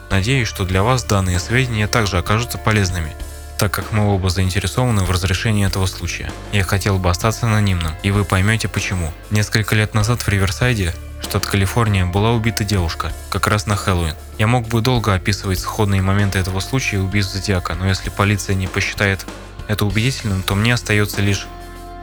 Надеюсь, 0.10 0.48
что 0.48 0.66
для 0.66 0.84
вас 0.84 1.04
данные 1.04 1.40
сведения 1.40 1.88
также 1.88 2.18
окажутся 2.18 2.58
полезными, 2.58 3.14
так 3.58 3.72
как 3.72 3.92
мы 3.92 4.14
оба 4.14 4.30
заинтересованы 4.30 5.04
в 5.04 5.12
разрешении 5.12 5.66
этого 5.66 5.86
случая. 5.86 6.32
Я 6.52 6.64
хотел 6.64 6.98
бы 6.98 7.10
остаться 7.10 7.46
анонимным, 7.46 7.94
и 8.04 8.12
вы 8.12 8.26
поймете 8.26 8.68
почему. 8.68 9.12
Несколько 9.32 9.76
лет 9.76 9.94
назад 9.94 10.22
в 10.22 10.28
Риверсайде, 10.28 10.94
штат 11.22 11.46
Калифорния, 11.46 12.06
была 12.06 12.32
убита 12.32 12.64
девушка, 12.64 13.12
как 13.30 13.48
раз 13.48 13.66
на 13.66 13.76
Хэллоуин. 13.76 14.16
Я 14.38 14.48
мог 14.48 14.68
бы 14.68 14.82
долго 14.82 15.14
описывать 15.14 15.60
сходные 15.60 16.02
моменты 16.02 16.40
этого 16.40 16.60
случая 16.60 17.00
убийств 17.00 17.34
Зодиака, 17.34 17.76
но 17.76 17.88
если 17.88 18.10
полиция 18.10 18.56
не 18.56 18.68
посчитает 18.68 19.26
это 19.68 19.86
убедительным, 19.86 20.44
то 20.44 20.56
мне 20.56 20.74
остается 20.74 21.22
лишь 21.22 21.48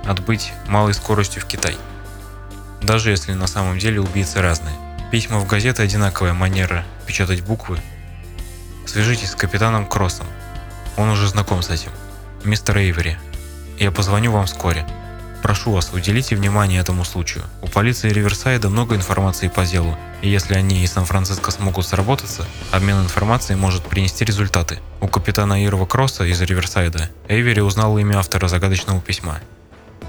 отбыть 0.05 0.53
малой 0.67 0.95
скоростью 0.95 1.43
в 1.43 1.47
Китай. 1.47 1.77
Даже 2.83 3.11
если 3.11 3.33
на 3.35 3.47
самом 3.47 3.79
деле 3.79 4.01
убийцы 4.01 4.41
разные. 4.41 4.75
Письма 5.11 5.39
в 5.41 5.47
газеты 5.47 5.83
одинаковая 5.83 6.33
манера 6.33 6.85
печатать 7.07 7.43
буквы. 7.43 7.79
Свяжитесь 8.87 9.33
с 9.33 9.35
капитаном 9.35 9.87
Кроссом. 9.87 10.27
Он 10.97 11.09
уже 11.09 11.29
знаком 11.29 11.63
с 11.63 11.71
этим. 11.71 11.91
Мистер 12.45 12.79
Эйвери, 12.79 13.19
я 13.79 13.91
позвоню 13.91 14.33
вам 14.33 14.47
вскоре. 14.47 14.87
Прошу 15.43 15.73
вас, 15.73 15.93
уделите 15.95 16.37
внимание 16.37 16.81
этому 16.81 17.05
случаю. 17.05 17.45
У 17.63 17.67
полиции 17.67 18.11
Риверсайда 18.11 18.69
много 18.69 18.95
информации 18.95 19.49
по 19.49 19.65
делу, 19.65 19.97
и 20.21 20.29
если 20.29 20.55
они 20.55 20.85
и 20.85 20.87
Сан-Франциско 20.87 21.51
смогут 21.51 21.87
сработаться, 21.87 22.45
обмен 22.71 23.01
информацией 23.03 23.59
может 23.59 23.85
принести 23.85 24.25
результаты. 24.25 24.81
У 25.01 25.09
капитана 25.09 25.65
Ирва 25.65 25.87
Кросса 25.87 26.25
из 26.25 26.41
Риверсайда 26.43 27.11
Эйвери 27.29 27.61
узнал 27.61 27.97
имя 27.97 28.19
автора 28.19 28.49
загадочного 28.49 29.01
письма. 29.01 29.41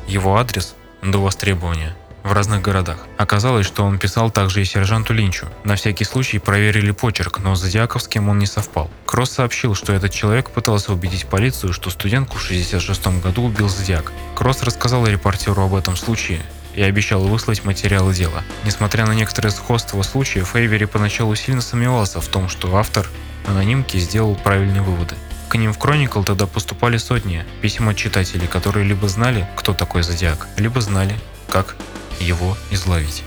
Его 0.07 0.37
адрес 0.37 0.75
до 1.01 1.19
востребования 1.19 1.95
в 2.23 2.33
разных 2.33 2.61
городах. 2.61 2.97
Оказалось, 3.17 3.65
что 3.65 3.83
он 3.83 3.97
писал 3.97 4.31
также 4.31 4.61
и 4.61 4.65
сержанту 4.65 5.13
Линчу. 5.13 5.47
На 5.63 5.75
всякий 5.75 6.03
случай 6.03 6.39
проверили 6.39 6.91
почерк, 6.91 7.39
но 7.39 7.55
с 7.55 7.61
Зодиаковским 7.61 8.29
он 8.29 8.39
не 8.39 8.45
совпал. 8.45 8.89
Кросс 9.05 9.31
сообщил, 9.31 9.75
что 9.75 9.93
этот 9.93 10.11
человек 10.11 10.49
пытался 10.49 10.93
убедить 10.93 11.25
полицию, 11.25 11.73
что 11.73 11.89
студентку 11.89 12.37
в 12.37 12.41
66 12.41 13.07
году 13.21 13.43
убил 13.43 13.69
Зодиак. 13.69 14.11
Кросс 14.35 14.63
рассказал 14.63 15.05
репортеру 15.05 15.63
об 15.63 15.75
этом 15.75 15.95
случае 15.95 16.41
и 16.75 16.81
обещал 16.81 17.21
выслать 17.21 17.65
материалы 17.65 18.13
дела. 18.13 18.43
Несмотря 18.63 19.05
на 19.05 19.13
некоторое 19.13 19.49
сходство 19.49 20.01
случаев, 20.03 20.55
Эйвери 20.55 20.85
поначалу 20.85 21.35
сильно 21.35 21.61
сомневался 21.61 22.21
в 22.21 22.27
том, 22.27 22.47
что 22.47 22.75
автор 22.77 23.07
анонимки 23.45 23.97
сделал 23.97 24.35
правильные 24.35 24.81
выводы. 24.81 25.15
К 25.49 25.55
ним 25.55 25.73
в 25.73 25.77
Chronicle 25.77 26.23
тогда 26.23 26.47
поступали 26.47 26.95
сотни 26.95 27.43
писем 27.61 27.89
от 27.89 27.97
читателей, 27.97 28.47
которые 28.47 28.85
либо 28.85 29.09
знали, 29.09 29.49
кто 29.57 29.73
такой 29.73 30.01
Зодиак, 30.01 30.47
либо 30.55 30.79
знали, 30.79 31.19
как 31.49 31.75
его 32.21 32.57
изловить. 32.71 33.23